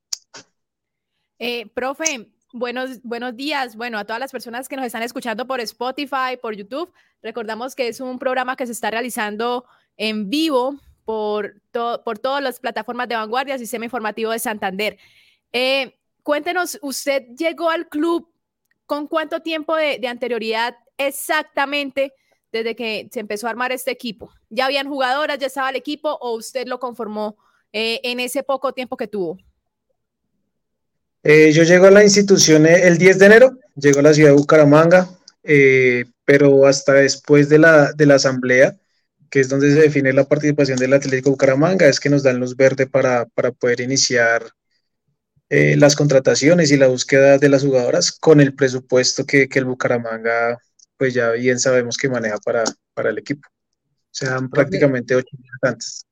Eh, 1.37 1.67
profe, 1.73 2.29
buenos, 2.51 3.01
buenos 3.03 3.35
días. 3.35 3.75
Bueno, 3.75 3.97
a 3.97 4.03
todas 4.03 4.19
las 4.19 4.31
personas 4.31 4.67
que 4.67 4.75
nos 4.75 4.85
están 4.85 5.03
escuchando 5.03 5.47
por 5.47 5.61
Spotify, 5.61 6.37
por 6.41 6.55
YouTube, 6.55 6.91
recordamos 7.21 7.75
que 7.75 7.87
es 7.87 8.01
un 8.01 8.19
programa 8.19 8.55
que 8.55 8.65
se 8.65 8.73
está 8.73 8.91
realizando 8.91 9.65
en 9.95 10.29
vivo 10.29 10.79
por, 11.05 11.61
por 11.71 12.19
todas 12.19 12.43
las 12.43 12.59
plataformas 12.59 13.07
de 13.07 13.15
vanguardia, 13.15 13.57
Sistema 13.57 13.85
Informativo 13.85 14.31
de 14.31 14.39
Santander. 14.39 14.97
Eh, 15.53 15.98
cuéntenos, 16.29 16.77
¿usted 16.83 17.23
llegó 17.35 17.71
al 17.71 17.89
club 17.89 18.31
con 18.85 19.07
cuánto 19.07 19.39
tiempo 19.41 19.75
de, 19.75 19.99
anterioridad 20.07 20.75
exactamente? 20.95 22.13
desde 22.51 22.75
que 22.75 23.07
se 23.11 23.19
empezó 23.19 23.47
a 23.47 23.49
armar 23.49 23.71
este 23.71 23.89
equipo? 23.89 24.31
¿Ya 24.47 24.65
habían 24.65 24.87
jugadoras, 24.87 25.39
ya 25.39 25.47
estaba 25.47 25.71
el 25.71 25.75
equipo 25.75 26.19
o 26.21 26.35
usted 26.35 26.67
lo 26.67 26.79
conformó 26.79 27.35
eh, 27.73 27.99
en 28.03 28.19
ese 28.19 28.43
poco 28.43 28.73
tiempo 28.73 28.95
que 28.95 29.07
tuvo? 29.07 29.39
Eh, 31.23 31.51
yo 31.51 31.63
llego 31.63 31.87
a 31.87 31.91
la 31.91 32.03
institución 32.03 32.67
el 32.67 32.99
10 32.99 33.17
de 33.17 33.25
enero, 33.25 33.57
llego 33.75 33.99
a 33.99 34.03
la 34.03 34.13
ciudad 34.13 34.29
de 34.29 34.35
Bucaramanga, 34.35 35.09
eh, 35.41 36.05
pero 36.25 36.67
hasta 36.67 36.93
después 36.93 37.49
de 37.49 37.57
la, 37.57 37.91
de 37.93 38.05
la 38.05 38.15
asamblea, 38.15 38.77
que 39.31 39.39
es 39.39 39.49
donde 39.49 39.73
se 39.73 39.81
define 39.81 40.13
la 40.13 40.25
participación 40.25 40.77
del 40.77 40.93
Atlético 40.93 41.31
Bucaramanga, 41.31 41.87
es 41.87 41.99
que 41.99 42.11
nos 42.11 42.21
dan 42.21 42.39
luz 42.39 42.55
verde 42.55 42.85
para, 42.85 43.25
para 43.25 43.51
poder 43.51 43.81
iniciar 43.81 44.43
las 45.49 45.95
contrataciones 45.95 46.71
y 46.71 46.77
la 46.77 46.87
búsqueda 46.87 47.37
de 47.37 47.49
las 47.49 47.63
jugadoras 47.63 48.11
con 48.11 48.39
el 48.39 48.53
presupuesto 48.53 49.25
que, 49.25 49.49
que 49.49 49.59
el 49.59 49.65
Bucaramanga 49.65 50.59
pues 50.99 51.13
ya 51.13 51.31
bien 51.31 51.59
sabemos 51.59 51.97
que 51.97 52.09
maneja 52.09 52.37
para, 52.39 52.65
para 52.93 53.09
el 53.09 53.17
equipo. 53.17 53.47
O 53.47 54.11
sea, 54.11 54.37
prácticamente 54.51 55.15
ocho 55.15 55.37
antes. 55.61 56.05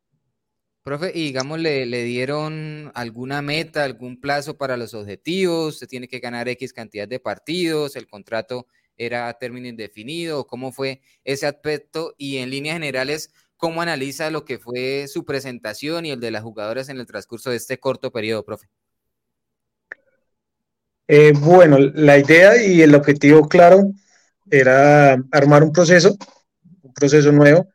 Profe, 0.81 1.11
y 1.13 1.25
digamos, 1.25 1.59
¿le, 1.59 1.85
¿le, 1.85 2.03
dieron 2.03 2.89
alguna 2.95 3.41
meta, 3.41 3.83
algún 3.83 4.21
plazo 4.21 4.57
para 4.57 4.77
los 4.77 4.93
objetivos? 4.93 5.77
¿Se 5.77 5.87
tiene 5.87 6.07
que 6.07 6.19
ganar 6.19 6.47
X 6.47 6.71
cantidad 6.71 7.05
de 7.05 7.19
partidos? 7.19 7.97
¿El 7.97 8.07
contrato 8.07 8.67
era 8.95 9.27
a 9.27 9.37
término 9.37 9.67
indefinido? 9.67 10.47
¿Cómo 10.47 10.71
fue 10.71 11.01
ese 11.25 11.47
aspecto? 11.47 12.15
Y 12.17 12.37
en 12.37 12.49
líneas 12.49 12.75
generales, 12.75 13.33
¿cómo 13.57 13.81
analiza 13.81 14.31
lo 14.31 14.45
que 14.45 14.57
fue 14.57 15.09
su 15.09 15.25
presentación 15.25 16.05
y 16.05 16.11
el 16.11 16.21
de 16.21 16.31
las 16.31 16.43
jugadoras 16.43 16.87
en 16.87 16.97
el 16.97 17.05
transcurso 17.05 17.49
de 17.49 17.57
este 17.57 17.77
corto 17.77 18.13
periodo, 18.13 18.45
profe? 18.45 18.69
Eh, 21.07 21.31
bueno, 21.33 21.77
la 21.79 22.17
idea 22.17 22.61
y 22.61 22.81
el 22.81 22.93
objetivo 22.93 23.47
claro 23.47 23.93
era 24.51 25.13
armar 25.31 25.63
un 25.63 25.71
proceso, 25.71 26.17
un 26.81 26.93
proceso 26.93 27.31
nuevo, 27.31 27.69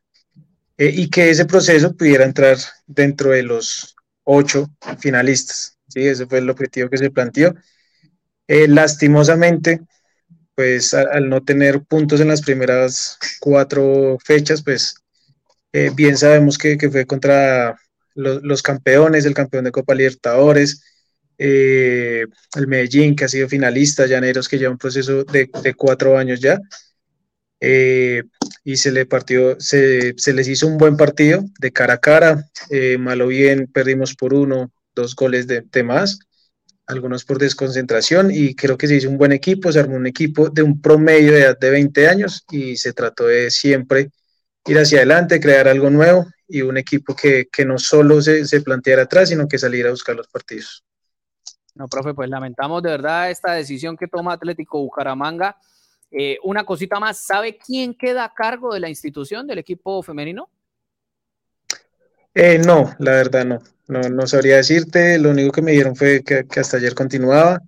eh, 0.77 0.93
y 0.95 1.09
que 1.09 1.31
ese 1.31 1.47
proceso 1.47 1.97
pudiera 1.97 2.25
entrar 2.25 2.59
dentro 2.87 3.31
de 3.31 3.43
los 3.43 3.97
ocho 4.25 4.71
finalistas. 4.99 5.79
¿sí? 5.89 6.07
Ese 6.07 6.27
fue 6.27 6.39
el 6.39 6.51
objetivo 6.51 6.91
que 6.91 6.99
se 6.99 7.11
planteó. 7.11 7.55
Eh, 8.49 8.69
lastimosamente, 8.69 9.81
pues 10.55 10.93
al, 10.93 11.29
no 11.31 11.43
tener 11.43 11.83
puntos 11.85 12.21
en 12.21 12.29
las 12.29 12.43
primeras 12.43 13.19
cuatro 13.41 14.19
fechas, 14.23 14.63
pues 14.63 14.97
bien 15.95 16.19
sabemos 16.19 16.59
que, 16.59 16.77
fue 16.91 17.07
contra 17.07 17.79
los, 18.15 18.63
campeones, 18.63 19.25
el 19.25 19.33
campeón 19.33 19.65
de 19.65 19.73
Copa 19.73 19.95
Libertadores, 19.95 20.83
eh, 21.39 22.27
el 22.57 22.67
Medellín, 22.67 23.17
que 23.17 23.25
ha 23.25 23.29
sido 23.29 23.49
finalista, 23.49 24.07
Llaneros, 24.07 24.49
que 24.49 24.59
lleva 24.59 24.73
un 24.73 24.79
proceso 24.79 25.25
de, 25.25 25.49
cuatro 25.77 26.17
años 26.17 26.41
ya, 26.41 26.61
eh, 27.61 28.23
y 28.65 28.77
se, 28.77 28.93
le 28.93 29.07
partió, 29.07 29.61
se, 29.61 30.15
se, 30.17 30.33
les 30.33 30.49
hizo 30.49 30.67
un 30.67 30.79
buen 30.79 30.97
partido 30.97 31.45
de 31.59 31.73
cara 31.73 31.95
a 31.95 31.99
cara, 31.99 32.45
eh, 32.71 32.99
malo 32.99 33.29
bien, 33.29 33.69
perdimos 33.73 34.15
por 34.15 34.35
uno, 34.35 34.73
dos 34.95 35.15
goles 35.15 35.47
de, 35.47 35.63
de, 35.63 35.83
más, 35.83 36.19
algunos 36.87 37.25
por 37.25 37.39
desconcentración, 37.39 38.31
y 38.33 38.55
creo 38.55 38.77
que 38.77 38.89
se 38.89 38.97
hizo 38.97 39.09
un 39.09 39.19
buen 39.19 39.33
equipo, 39.33 39.73
se 39.73 39.81
armó 39.81 39.97
un 39.97 40.07
equipo 40.07 40.49
de 40.49 40.63
un 40.63 40.81
promedio 40.81 41.33
de 41.33 41.41
edad 41.41 41.59
de 41.59 41.71
20 41.71 42.09
años, 42.09 42.45
y 42.51 42.77
se 42.77 42.93
trató 42.93 43.27
de 43.27 43.51
siempre 43.51 44.11
ir 44.67 44.79
hacia 44.79 44.99
adelante, 44.99 45.41
crear 45.41 45.69
algo 45.69 45.91
nuevo, 45.91 46.27
y 46.47 46.63
un 46.63 46.77
equipo 46.77 47.17
que, 47.17 47.49
que 47.51 47.65
no 47.65 47.79
solo 47.79 48.21
se, 48.21 48.45
se 48.45 48.61
planteara 48.61 49.03
atrás, 49.03 49.31
sino 49.31 49.49
que 49.49 49.59
saliera 49.59 49.89
a 49.89 49.93
buscar 49.93 50.15
los 50.15 50.29
partidos. 50.29 50.85
No, 51.75 51.89
profe, 51.89 52.13
pues 52.13 52.29
lamentamos 52.29 52.83
de 52.83 52.91
verdad 52.91 53.31
esta 53.31 53.53
decisión 53.53 53.97
que 53.97 54.09
toma 54.09 54.35
Atlético 54.35 54.79
Bucaramanga. 54.81 55.57
Eh, 56.11 56.39
una 56.43 56.65
cosita 56.65 57.01
más, 57.01 57.25
¿sabe 57.25 57.57
quién 57.57 57.95
queda 57.95 58.25
a 58.25 58.35
cargo 58.35 58.75
de 58.75 58.81
la 58.81 58.91
institución 58.91 59.47
del 59.47 59.59
equipo 59.59 60.03
femenino? 60.03 60.51
Eh, 62.35 62.59
no, 62.59 62.95
la 62.99 63.13
verdad 63.13 63.45
no. 63.47 63.63
no. 63.89 64.01
no. 64.01 64.27
sabría 64.27 64.57
decirte. 64.57 65.19
Lo 65.19 65.31
único 65.31 65.53
que 65.53 65.63
me 65.63 65.73
dieron 65.73 65.97
fue 65.97 66.23
que, 66.23 66.47
que 66.47 66.61
hasta 66.61 66.77
ayer 66.77 66.95
continuaba. 66.95 67.61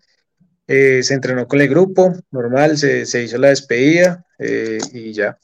Eh, 0.67 1.03
se 1.03 1.15
entrenó 1.15 1.47
con 1.47 1.61
el 1.61 1.69
grupo, 1.69 2.15
normal, 2.31 2.79
se, 2.79 3.05
se 3.05 3.23
hizo 3.23 3.37
la 3.37 3.49
despedida 3.49 4.25
eh, 4.39 4.79
y 4.93 5.13
ya. 5.13 5.39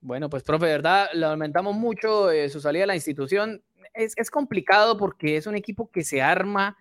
Bueno, 0.00 0.30
pues 0.30 0.44
profe, 0.44 0.66
de 0.66 0.72
verdad, 0.72 1.08
lamentamos 1.14 1.74
mucho 1.74 2.28
su 2.48 2.60
salida 2.60 2.82
de 2.82 2.86
la 2.88 2.94
institución. 2.94 3.60
Es, 3.94 4.12
es 4.16 4.30
complicado 4.30 4.96
porque 4.96 5.36
es 5.36 5.48
un 5.48 5.56
equipo 5.56 5.90
que 5.90 6.04
se 6.04 6.22
arma 6.22 6.76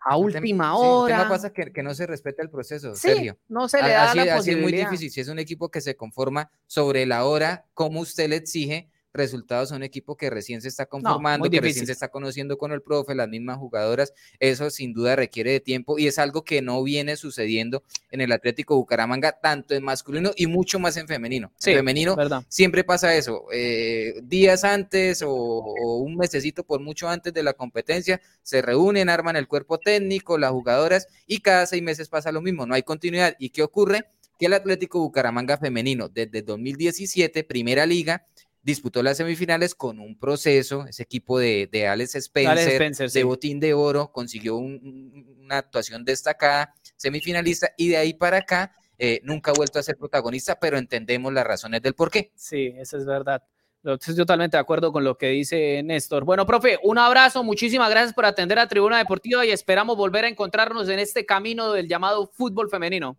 a 0.00 0.16
última 0.16 0.76
hora. 0.76 1.16
Sí, 1.16 1.22
el 1.22 1.28
pasa 1.28 1.52
que, 1.52 1.72
que 1.72 1.82
no 1.82 1.94
se 1.94 2.06
respeta 2.06 2.42
el 2.42 2.50
proceso, 2.50 2.94
sí, 2.94 3.08
Sergio. 3.08 3.38
No 3.48 3.68
se 3.68 3.82
le 3.82 3.90
da 3.90 4.10
así, 4.10 4.18
la 4.18 4.34
así 4.36 4.50
es 4.52 4.58
muy 4.58 4.72
difícil. 4.72 5.10
Si 5.10 5.20
es 5.20 5.28
un 5.28 5.38
equipo 5.38 5.70
que 5.70 5.80
se 5.80 5.94
conforma 5.96 6.50
sobre 6.66 7.06
la 7.06 7.24
hora, 7.24 7.66
como 7.74 8.00
usted 8.00 8.28
le 8.28 8.36
exige, 8.36 8.90
resultados 9.12 9.72
a 9.72 9.76
un 9.76 9.82
equipo 9.82 10.16
que 10.16 10.30
recién 10.30 10.60
se 10.62 10.68
está 10.68 10.86
conformando, 10.86 11.46
no, 11.46 11.50
que 11.50 11.60
recién 11.60 11.86
se 11.86 11.92
está 11.92 12.08
conociendo 12.08 12.58
con 12.58 12.72
el 12.72 12.82
profe, 12.82 13.14
las 13.14 13.28
mismas 13.28 13.58
jugadoras, 13.58 14.12
eso 14.38 14.70
sin 14.70 14.92
duda 14.92 15.16
requiere 15.16 15.52
de 15.52 15.60
tiempo 15.60 15.98
y 15.98 16.06
es 16.06 16.18
algo 16.18 16.44
que 16.44 16.62
no 16.62 16.82
viene 16.82 17.16
sucediendo 17.16 17.82
en 18.10 18.20
el 18.20 18.32
Atlético 18.32 18.76
Bucaramanga, 18.76 19.32
tanto 19.32 19.74
en 19.74 19.82
masculino 19.82 20.30
y 20.36 20.46
mucho 20.46 20.78
más 20.78 20.96
en 20.96 21.08
femenino. 21.08 21.52
Sí, 21.56 21.70
en 21.70 21.78
femenino 21.78 22.16
verdad. 22.16 22.44
siempre 22.48 22.84
pasa 22.84 23.14
eso, 23.14 23.46
eh, 23.52 24.20
días 24.22 24.64
antes 24.64 25.22
o, 25.22 25.30
o, 25.30 25.98
un 25.98 26.16
mesecito 26.16 26.64
por 26.64 26.80
mucho 26.80 27.08
antes 27.08 27.32
de 27.32 27.42
la 27.42 27.52
competencia, 27.52 28.20
se 28.42 28.62
reúnen, 28.62 29.08
arman 29.08 29.36
el 29.36 29.48
cuerpo 29.48 29.78
técnico, 29.78 30.38
las 30.38 30.50
jugadoras 30.50 31.08
y 31.26 31.40
cada 31.40 31.66
seis 31.66 31.82
meses 31.82 32.08
pasa 32.08 32.32
lo 32.32 32.42
mismo, 32.42 32.66
no 32.66 32.74
hay 32.74 32.82
continuidad. 32.82 33.34
¿Y 33.38 33.50
qué 33.50 33.62
ocurre? 33.62 34.06
Que 34.38 34.46
el 34.46 34.54
Atlético 34.54 35.00
Bucaramanga 35.00 35.58
femenino 35.58 36.08
desde 36.08 36.42
2017, 36.42 37.44
primera 37.44 37.84
liga, 37.84 38.26
disputó 38.62 39.02
las 39.02 39.16
semifinales 39.16 39.74
con 39.74 40.00
un 40.00 40.18
proceso, 40.18 40.86
ese 40.86 41.02
equipo 41.02 41.38
de, 41.38 41.68
de 41.70 41.86
Alex 41.86 42.14
Spencer, 42.14 42.50
Alex 42.50 42.72
Spencer 42.74 43.10
de 43.10 43.24
botín 43.24 43.60
de 43.60 43.74
oro, 43.74 44.12
consiguió 44.12 44.56
un, 44.56 45.38
una 45.40 45.58
actuación 45.58 46.04
destacada, 46.04 46.74
semifinalista, 46.96 47.70
y 47.76 47.88
de 47.88 47.96
ahí 47.96 48.14
para 48.14 48.38
acá 48.38 48.74
eh, 48.98 49.20
nunca 49.24 49.50
ha 49.50 49.54
vuelto 49.54 49.78
a 49.78 49.82
ser 49.82 49.96
protagonista, 49.96 50.58
pero 50.60 50.76
entendemos 50.76 51.32
las 51.32 51.44
razones 51.44 51.80
del 51.80 51.94
por 51.94 52.10
qué. 52.10 52.32
Sí, 52.34 52.74
eso 52.76 52.98
es 52.98 53.06
verdad. 53.06 53.42
Estoy 53.82 54.14
totalmente 54.14 54.58
de 54.58 54.60
acuerdo 54.60 54.92
con 54.92 55.04
lo 55.04 55.16
que 55.16 55.28
dice 55.28 55.82
Néstor. 55.82 56.24
Bueno, 56.24 56.44
profe, 56.44 56.78
un 56.82 56.98
abrazo, 56.98 57.42
muchísimas 57.42 57.88
gracias 57.88 58.12
por 58.12 58.26
atender 58.26 58.58
a 58.58 58.68
Tribuna 58.68 58.98
Deportiva 58.98 59.46
y 59.46 59.50
esperamos 59.52 59.96
volver 59.96 60.26
a 60.26 60.28
encontrarnos 60.28 60.86
en 60.90 60.98
este 60.98 61.24
camino 61.24 61.72
del 61.72 61.88
llamado 61.88 62.26
fútbol 62.26 62.68
femenino. 62.68 63.16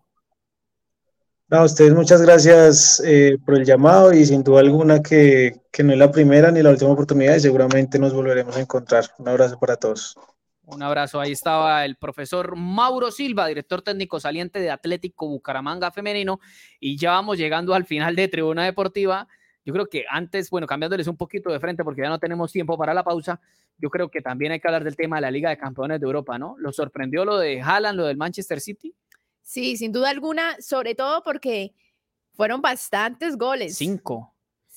No, 1.51 1.57
a 1.57 1.63
ustedes 1.65 1.93
muchas 1.93 2.21
gracias 2.21 3.03
eh, 3.05 3.37
por 3.45 3.55
el 3.55 3.65
llamado 3.65 4.13
y 4.13 4.25
sin 4.25 4.41
duda 4.41 4.61
alguna 4.61 5.03
que, 5.03 5.51
que, 5.69 5.83
no 5.83 5.91
es 5.91 5.99
la 5.99 6.09
primera 6.09 6.49
ni 6.49 6.63
la 6.63 6.69
última 6.69 6.91
oportunidad 6.91 7.35
y 7.35 7.41
seguramente 7.41 7.99
nos 7.99 8.13
volveremos 8.13 8.55
a 8.55 8.61
encontrar. 8.61 9.03
Un 9.17 9.27
abrazo 9.27 9.59
para 9.59 9.75
todos. 9.75 10.15
Un 10.63 10.81
abrazo. 10.81 11.19
Ahí 11.19 11.33
estaba 11.33 11.83
el 11.83 11.97
profesor 11.97 12.55
Mauro 12.55 13.11
Silva, 13.11 13.47
director 13.47 13.81
técnico 13.81 14.17
saliente 14.21 14.61
de 14.61 14.71
Atlético 14.71 15.27
Bucaramanga 15.27 15.91
Femenino 15.91 16.39
y 16.79 16.97
ya 16.97 17.11
vamos 17.11 17.37
llegando 17.37 17.73
al 17.73 17.83
final 17.83 18.15
de 18.15 18.29
Tribuna 18.29 18.63
Deportiva. 18.63 19.27
Yo 19.65 19.73
creo 19.73 19.87
que 19.87 20.05
antes, 20.09 20.49
bueno, 20.51 20.65
cambiándoles 20.65 21.07
un 21.07 21.17
poquito 21.17 21.51
de 21.51 21.59
frente 21.59 21.83
porque 21.83 22.01
ya 22.01 22.07
no 22.07 22.17
tenemos 22.17 22.53
tiempo 22.53 22.77
para 22.77 22.93
la 22.93 23.03
pausa, 23.03 23.41
yo 23.77 23.89
creo 23.89 24.09
que 24.09 24.21
también 24.21 24.53
hay 24.53 24.61
que 24.61 24.69
hablar 24.69 24.85
del 24.85 24.95
tema 24.95 25.17
de 25.17 25.23
la 25.23 25.31
Liga 25.31 25.49
de 25.49 25.57
Campeones 25.57 25.99
de 25.99 26.05
Europa, 26.05 26.39
¿no? 26.39 26.55
¿Lo 26.59 26.71
sorprendió 26.71 27.25
lo 27.25 27.37
de 27.37 27.61
Haaland, 27.61 27.97
lo 27.97 28.05
del 28.05 28.15
Manchester 28.15 28.61
City? 28.61 28.95
Sí, 29.41 29.77
sin 29.77 29.91
duda 29.91 30.09
alguna, 30.09 30.55
sobre 30.61 30.95
todo 30.95 31.23
porque 31.23 31.73
fueron 32.33 32.61
bastantes 32.61 33.37
goles. 33.37 33.75
Cinco. 33.77 34.33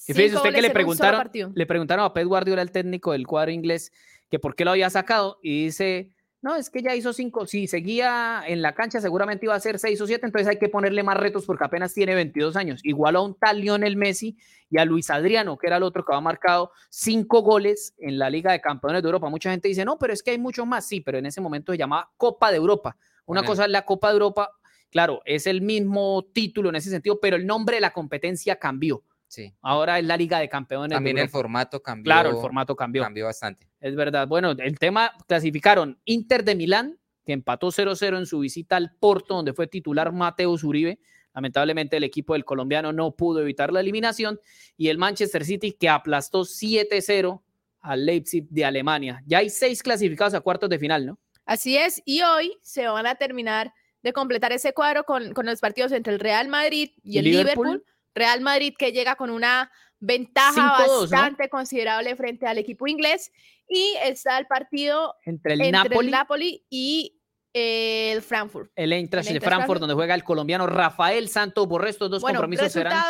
Y 0.06 0.12
fíjese 0.12 0.36
usted 0.36 0.52
que 0.52 0.62
le 0.62 0.70
preguntaron, 0.70 1.30
le 1.54 1.66
preguntaron 1.66 2.04
a 2.04 2.12
Pep 2.12 2.26
Guardiola, 2.26 2.62
el 2.62 2.72
técnico 2.72 3.12
del 3.12 3.26
cuadro 3.26 3.50
inglés, 3.50 3.92
que 4.30 4.38
por 4.38 4.54
qué 4.54 4.64
lo 4.64 4.72
había 4.72 4.90
sacado 4.90 5.38
y 5.42 5.66
dice, 5.66 6.14
no, 6.44 6.56
es 6.56 6.68
que 6.68 6.82
ya 6.82 6.94
hizo 6.94 7.14
cinco, 7.14 7.46
si 7.46 7.66
seguía 7.66 8.42
en 8.46 8.60
la 8.60 8.74
cancha 8.74 9.00
seguramente 9.00 9.46
iba 9.46 9.54
a 9.54 9.60
ser 9.60 9.78
seis 9.78 9.98
o 10.02 10.06
siete, 10.06 10.26
entonces 10.26 10.46
hay 10.46 10.58
que 10.58 10.68
ponerle 10.68 11.02
más 11.02 11.16
retos 11.16 11.46
porque 11.46 11.64
apenas 11.64 11.94
tiene 11.94 12.14
22 12.14 12.54
años, 12.56 12.80
igual 12.84 13.16
a 13.16 13.22
un 13.22 13.34
tal 13.34 13.62
Lionel 13.62 13.96
Messi 13.96 14.36
y 14.68 14.78
a 14.78 14.84
Luis 14.84 15.08
Adriano, 15.08 15.56
que 15.56 15.68
era 15.68 15.78
el 15.78 15.82
otro 15.82 16.04
que 16.04 16.12
había 16.12 16.20
marcado 16.20 16.70
cinco 16.90 17.40
goles 17.40 17.94
en 17.96 18.18
la 18.18 18.28
Liga 18.28 18.52
de 18.52 18.60
Campeones 18.60 19.02
de 19.02 19.08
Europa. 19.08 19.30
Mucha 19.30 19.50
gente 19.52 19.68
dice, 19.68 19.86
no, 19.86 19.96
pero 19.96 20.12
es 20.12 20.22
que 20.22 20.32
hay 20.32 20.38
mucho 20.38 20.66
más, 20.66 20.86
sí, 20.86 21.00
pero 21.00 21.16
en 21.16 21.24
ese 21.24 21.40
momento 21.40 21.72
se 21.72 21.78
llamaba 21.78 22.10
Copa 22.18 22.50
de 22.50 22.58
Europa. 22.58 22.94
Una 23.26 23.42
cosa 23.42 23.64
es 23.64 23.70
la 23.70 23.84
Copa 23.84 24.08
de 24.08 24.14
Europa, 24.14 24.50
claro, 24.90 25.22
es 25.24 25.46
el 25.46 25.62
mismo 25.62 26.26
título 26.32 26.68
en 26.68 26.76
ese 26.76 26.90
sentido, 26.90 27.18
pero 27.20 27.36
el 27.36 27.46
nombre 27.46 27.76
de 27.76 27.80
la 27.80 27.92
competencia 27.92 28.56
cambió. 28.56 29.02
Sí. 29.28 29.52
Ahora 29.62 29.98
es 29.98 30.04
la 30.04 30.16
Liga 30.16 30.38
de 30.38 30.48
Campeones. 30.48 30.94
También 30.94 31.16
de 31.16 31.22
el 31.22 31.28
formato 31.28 31.82
cambió. 31.82 32.04
Claro, 32.04 32.30
el 32.30 32.36
formato 32.36 32.76
cambió. 32.76 33.02
Cambió 33.02 33.24
bastante. 33.24 33.68
Es 33.80 33.96
verdad. 33.96 34.28
Bueno, 34.28 34.52
el 34.52 34.78
tema 34.78 35.12
clasificaron 35.26 35.98
Inter 36.04 36.44
de 36.44 36.54
Milán, 36.54 36.98
que 37.24 37.32
empató 37.32 37.72
0-0 37.72 38.18
en 38.18 38.26
su 38.26 38.38
visita 38.38 38.76
al 38.76 38.94
Porto, 38.94 39.34
donde 39.34 39.52
fue 39.52 39.66
titular 39.66 40.12
Mateo 40.12 40.54
Uribe. 40.62 41.00
Lamentablemente 41.34 41.96
el 41.96 42.04
equipo 42.04 42.34
del 42.34 42.44
colombiano 42.44 42.92
no 42.92 43.16
pudo 43.16 43.40
evitar 43.40 43.72
la 43.72 43.80
eliminación. 43.80 44.38
Y 44.76 44.88
el 44.88 44.98
Manchester 44.98 45.44
City, 45.44 45.72
que 45.72 45.88
aplastó 45.88 46.42
7-0 46.42 47.42
al 47.80 48.06
Leipzig 48.06 48.46
de 48.48 48.64
Alemania. 48.64 49.22
Ya 49.26 49.38
hay 49.38 49.50
seis 49.50 49.82
clasificados 49.82 50.34
a 50.34 50.40
cuartos 50.40 50.70
de 50.70 50.78
final, 50.78 51.06
¿no? 51.06 51.18
Así 51.46 51.76
es, 51.76 52.02
y 52.04 52.22
hoy 52.22 52.56
se 52.62 52.86
van 52.86 53.06
a 53.06 53.16
terminar 53.16 53.72
de 54.02 54.12
completar 54.12 54.52
ese 54.52 54.72
cuadro 54.72 55.04
con, 55.04 55.32
con 55.32 55.46
los 55.46 55.60
partidos 55.60 55.92
entre 55.92 56.12
el 56.12 56.20
Real 56.20 56.48
Madrid 56.48 56.90
y 57.02 57.14
¿Y 57.16 57.18
el 57.18 57.24
Liverpool? 57.24 57.66
Liverpool. 57.66 57.86
Real 58.14 58.40
Madrid 58.42 58.74
que 58.78 58.92
llega 58.92 59.16
con 59.16 59.30
una 59.30 59.70
ventaja 59.98 60.76
5-2, 60.78 60.86
¿no? 60.86 61.00
bastante 61.00 61.48
considerable 61.48 62.14
frente 62.16 62.46
al 62.46 62.58
equipo 62.58 62.86
inglés. 62.86 63.32
Y 63.68 63.94
está 64.02 64.38
el 64.38 64.46
partido 64.46 65.14
Entre 65.24 65.54
el 65.54 65.60
entre 65.62 65.72
Napoli, 65.88 66.06
el 66.06 66.10
Napoli 66.12 66.66
y 66.68 67.20
el 67.54 68.20
Frankfurt. 68.20 68.70
el 68.74 68.92
Eintracht 68.92 69.28
de 69.28 69.40
Frankfurt, 69.40 69.54
Frankfurt. 69.54 69.80
donde 69.80 69.94
juega 69.94 70.14
el 70.14 70.24
colombiano 70.24 70.66
Rafael 70.66 71.28
Santos 71.28 71.66
Borré. 71.66 71.90
Estos 71.90 72.10
dos 72.10 72.20
Bueno, 72.20 72.40
compromisos 72.40 72.72
serán 72.72 73.02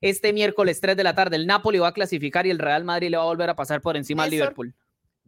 este 0.00 0.32
miércoles 0.32 0.80
3 0.80 0.96
de 0.96 1.04
la 1.04 1.14
tarde. 1.14 1.36
El 1.36 1.46
Napoli 1.46 1.78
va 1.78 1.88
a 1.88 1.92
clasificar 1.92 2.46
y 2.46 2.50
el 2.50 2.58
Real 2.58 2.82
Madrid 2.84 3.10
le 3.10 3.18
va 3.18 3.22
a 3.22 3.26
volver 3.26 3.50
a 3.50 3.54
pasar 3.54 3.80
por 3.82 3.96
encima 3.96 4.24
al. 4.24 4.30
Liverpool. 4.30 4.74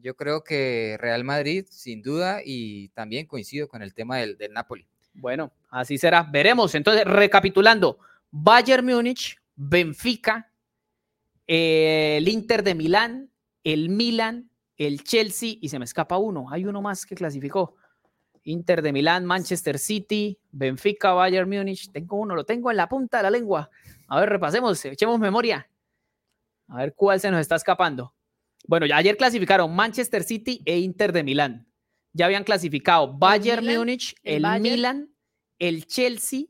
Yo 0.03 0.17
creo 0.17 0.43
que 0.43 0.97
Real 0.99 1.23
Madrid, 1.23 1.65
sin 1.71 2.03
duda, 2.03 2.41
y 2.45 2.89
también 2.89 3.27
coincido 3.27 3.69
con 3.69 3.83
el 3.83 3.95
tema 3.95 4.19
del, 4.19 4.37
Napoli. 4.51 4.85
Bueno, 5.15 5.53
así 5.71 5.97
será. 5.97 6.25
Veremos. 6.25 6.75
Entonces, 6.75 7.05
recapitulando, 7.05 7.99
Bayern 8.33 8.85
Múnich, 8.85 9.39
Benfica, 9.55 10.51
eh, 11.47 12.17
el 12.19 12.29
Inter 12.29 12.65
de 12.65 12.75
Milán, 12.75 13.31
el 13.63 13.91
Milan, 13.91 14.51
el 14.77 15.05
Chelsea 15.05 15.55
y 15.61 15.69
se 15.69 15.79
me 15.79 15.85
escapa 15.85 16.19
uno. 16.19 16.47
Hay 16.51 16.65
uno 16.65 16.83
más 16.83 17.07
que 17.07 17.15
clasificó. 17.15 17.77
Inter 18.43 18.83
de 18.83 18.93
Milán, 18.93 19.25
Manchester 19.25 19.79
City, 19.79 20.37
Benfica, 20.51 21.13
Bayern 21.13 21.49
Múnich. 21.49 21.93
Tengo 21.93 22.17
uno, 22.17 22.35
lo 22.35 22.45
tengo 22.45 22.73
en 22.73 22.77
la 22.77 22.89
punta 22.89 23.19
de 23.19 23.23
la 23.23 23.31
lengua. 23.31 23.71
A 24.09 24.19
ver, 24.19 24.31
repasemos, 24.31 24.85
echemos 24.85 25.21
memoria. 25.21 25.69
A 26.67 26.79
ver 26.79 26.95
cuál 26.95 27.21
se 27.21 27.31
nos 27.31 27.41
está 27.41 27.55
escapando. 27.55 28.13
Bueno, 28.65 28.87
ya 28.87 28.97
ayer 28.97 29.17
clasificaron 29.17 29.75
Manchester 29.75 30.23
City 30.23 30.63
e 30.65 30.79
Inter 30.79 31.13
de 31.13 31.25
Milán. 31.25 31.69
Ya 32.13 32.27
habían 32.27 32.45
clasificado 32.45 33.13
Bayern 33.17 33.65
Múnich, 33.65 34.15
el 34.23 34.43
Bayern. 34.43 34.63
Milan, 34.63 35.15
el 35.59 35.87
Chelsea 35.87 36.45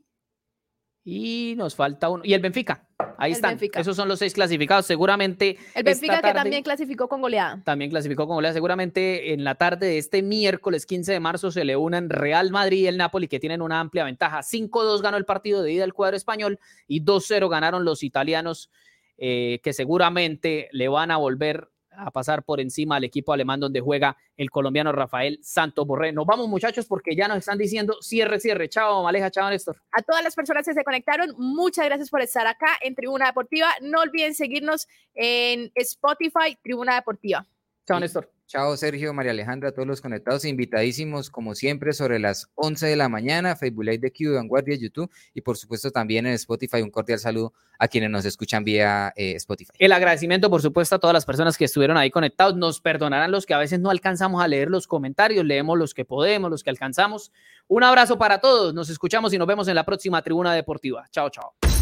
y 1.03 1.53
nos 1.57 1.75
falta 1.75 2.09
uno. 2.09 2.23
Y 2.25 2.33
el 2.33 2.41
Benfica. 2.41 2.87
Ahí 3.17 3.31
El 3.31 3.35
están. 3.35 3.51
Benfica. 3.51 3.79
Esos 3.79 3.95
son 3.95 4.07
los 4.07 4.19
seis 4.19 4.33
clasificados. 4.33 4.85
Seguramente 4.85 5.57
El 5.75 5.83
Benfica 5.83 6.21
que 6.21 6.33
también 6.33 6.63
clasificó 6.63 7.09
con 7.09 7.21
goleada. 7.21 7.61
también 7.63 7.91
clasificó 7.91 8.25
con 8.25 8.35
goleada. 8.35 8.53
Seguramente 8.53 9.33
en 9.33 9.43
la 9.43 9.55
tarde 9.55 9.87
de 9.87 9.97
este 9.97 10.21
miércoles 10.21 10.85
15 10.85 11.11
de 11.11 11.19
marzo 11.19 11.51
se 11.51 11.65
le 11.65 11.75
unan 11.75 12.09
Real 12.09 12.51
Madrid 12.51 12.79
y 12.79 12.87
el 12.87 12.97
Napoli, 12.97 13.27
que 13.27 13.39
tienen 13.39 13.61
una 13.61 13.79
amplia 13.79 14.05
ventaja. 14.05 14.39
5-2 14.39 15.01
ganó 15.01 15.17
el 15.17 15.25
partido 15.25 15.61
de 15.61 15.73
ida 15.73 15.83
el 15.83 15.93
cuadro 15.93 16.15
español 16.15 16.59
y 16.87 17.03
2-0 17.03 17.49
ganaron 17.49 17.83
los 17.83 18.03
italianos, 18.03 18.69
eh, 19.17 19.59
que 19.61 19.73
seguramente 19.73 20.69
le 20.71 20.87
van 20.87 21.11
a 21.11 21.17
volver 21.17 21.69
a 21.95 22.11
pasar 22.11 22.43
por 22.43 22.59
encima 22.59 22.95
al 22.95 23.03
equipo 23.03 23.33
alemán 23.33 23.59
donde 23.59 23.81
juega 23.81 24.17
el 24.37 24.49
colombiano 24.49 24.91
Rafael 24.91 25.39
Santos 25.41 25.85
Borré. 25.85 26.11
Nos 26.11 26.25
vamos, 26.25 26.47
muchachos, 26.47 26.85
porque 26.85 27.15
ya 27.15 27.27
nos 27.27 27.37
están 27.37 27.57
diciendo 27.57 27.97
cierre, 28.01 28.39
cierre. 28.39 28.69
Chao, 28.69 29.03
Maleja, 29.03 29.31
chao, 29.31 29.49
Néstor. 29.49 29.81
A 29.91 30.01
todas 30.01 30.23
las 30.23 30.35
personas 30.35 30.65
que 30.65 30.73
se 30.73 30.83
conectaron, 30.83 31.33
muchas 31.37 31.85
gracias 31.85 32.09
por 32.09 32.21
estar 32.21 32.47
acá 32.47 32.77
en 32.81 32.95
Tribuna 32.95 33.27
Deportiva. 33.27 33.69
No 33.81 34.01
olviden 34.01 34.33
seguirnos 34.33 34.87
en 35.13 35.71
Spotify, 35.75 36.57
Tribuna 36.61 36.95
Deportiva. 36.95 37.45
Chao, 37.85 37.99
Néstor. 37.99 38.29
Chao, 38.47 38.77
Sergio, 38.77 39.13
María 39.13 39.31
Alejandra, 39.31 39.71
todos 39.71 39.87
los 39.87 39.99
conectados, 39.99 40.45
invitadísimos 40.45 41.29
como 41.29 41.55
siempre 41.55 41.91
sobre 41.91 42.19
las 42.19 42.49
11 42.55 42.85
de 42.85 42.95
la 42.95 43.09
mañana, 43.09 43.55
Facebook 43.55 43.83
Live 43.83 43.97
de 43.97 44.11
Q, 44.11 44.35
Vanguardia, 44.35 44.75
YouTube 44.75 45.09
y 45.33 45.41
por 45.41 45.57
supuesto 45.57 45.89
también 45.89 46.27
en 46.27 46.33
Spotify. 46.33 46.81
Un 46.81 46.91
cordial 46.91 47.17
saludo 47.17 47.53
a 47.79 47.87
quienes 47.87 48.11
nos 48.11 48.25
escuchan 48.25 48.63
vía 48.63 49.11
eh, 49.15 49.33
Spotify. 49.37 49.71
El 49.79 49.91
agradecimiento, 49.91 50.49
por 50.51 50.61
supuesto, 50.61 50.95
a 50.95 50.99
todas 50.99 51.15
las 51.15 51.25
personas 51.25 51.57
que 51.57 51.65
estuvieron 51.65 51.97
ahí 51.97 52.11
conectados. 52.11 52.55
Nos 52.55 52.79
perdonarán 52.79 53.31
los 53.31 53.45
que 53.45 53.55
a 53.55 53.57
veces 53.57 53.79
no 53.79 53.89
alcanzamos 53.89 54.43
a 54.43 54.47
leer 54.47 54.69
los 54.69 54.85
comentarios, 54.85 55.43
leemos 55.43 55.77
los 55.77 55.93
que 55.93 56.05
podemos, 56.05 56.51
los 56.51 56.63
que 56.63 56.69
alcanzamos. 56.69 57.31
Un 57.67 57.83
abrazo 57.83 58.19
para 58.19 58.39
todos. 58.39 58.73
Nos 58.73 58.89
escuchamos 58.89 59.33
y 59.33 59.37
nos 59.39 59.47
vemos 59.47 59.67
en 59.67 59.75
la 59.75 59.83
próxima 59.83 60.21
tribuna 60.21 60.53
deportiva. 60.53 61.07
Chao, 61.11 61.29
chao. 61.29 61.72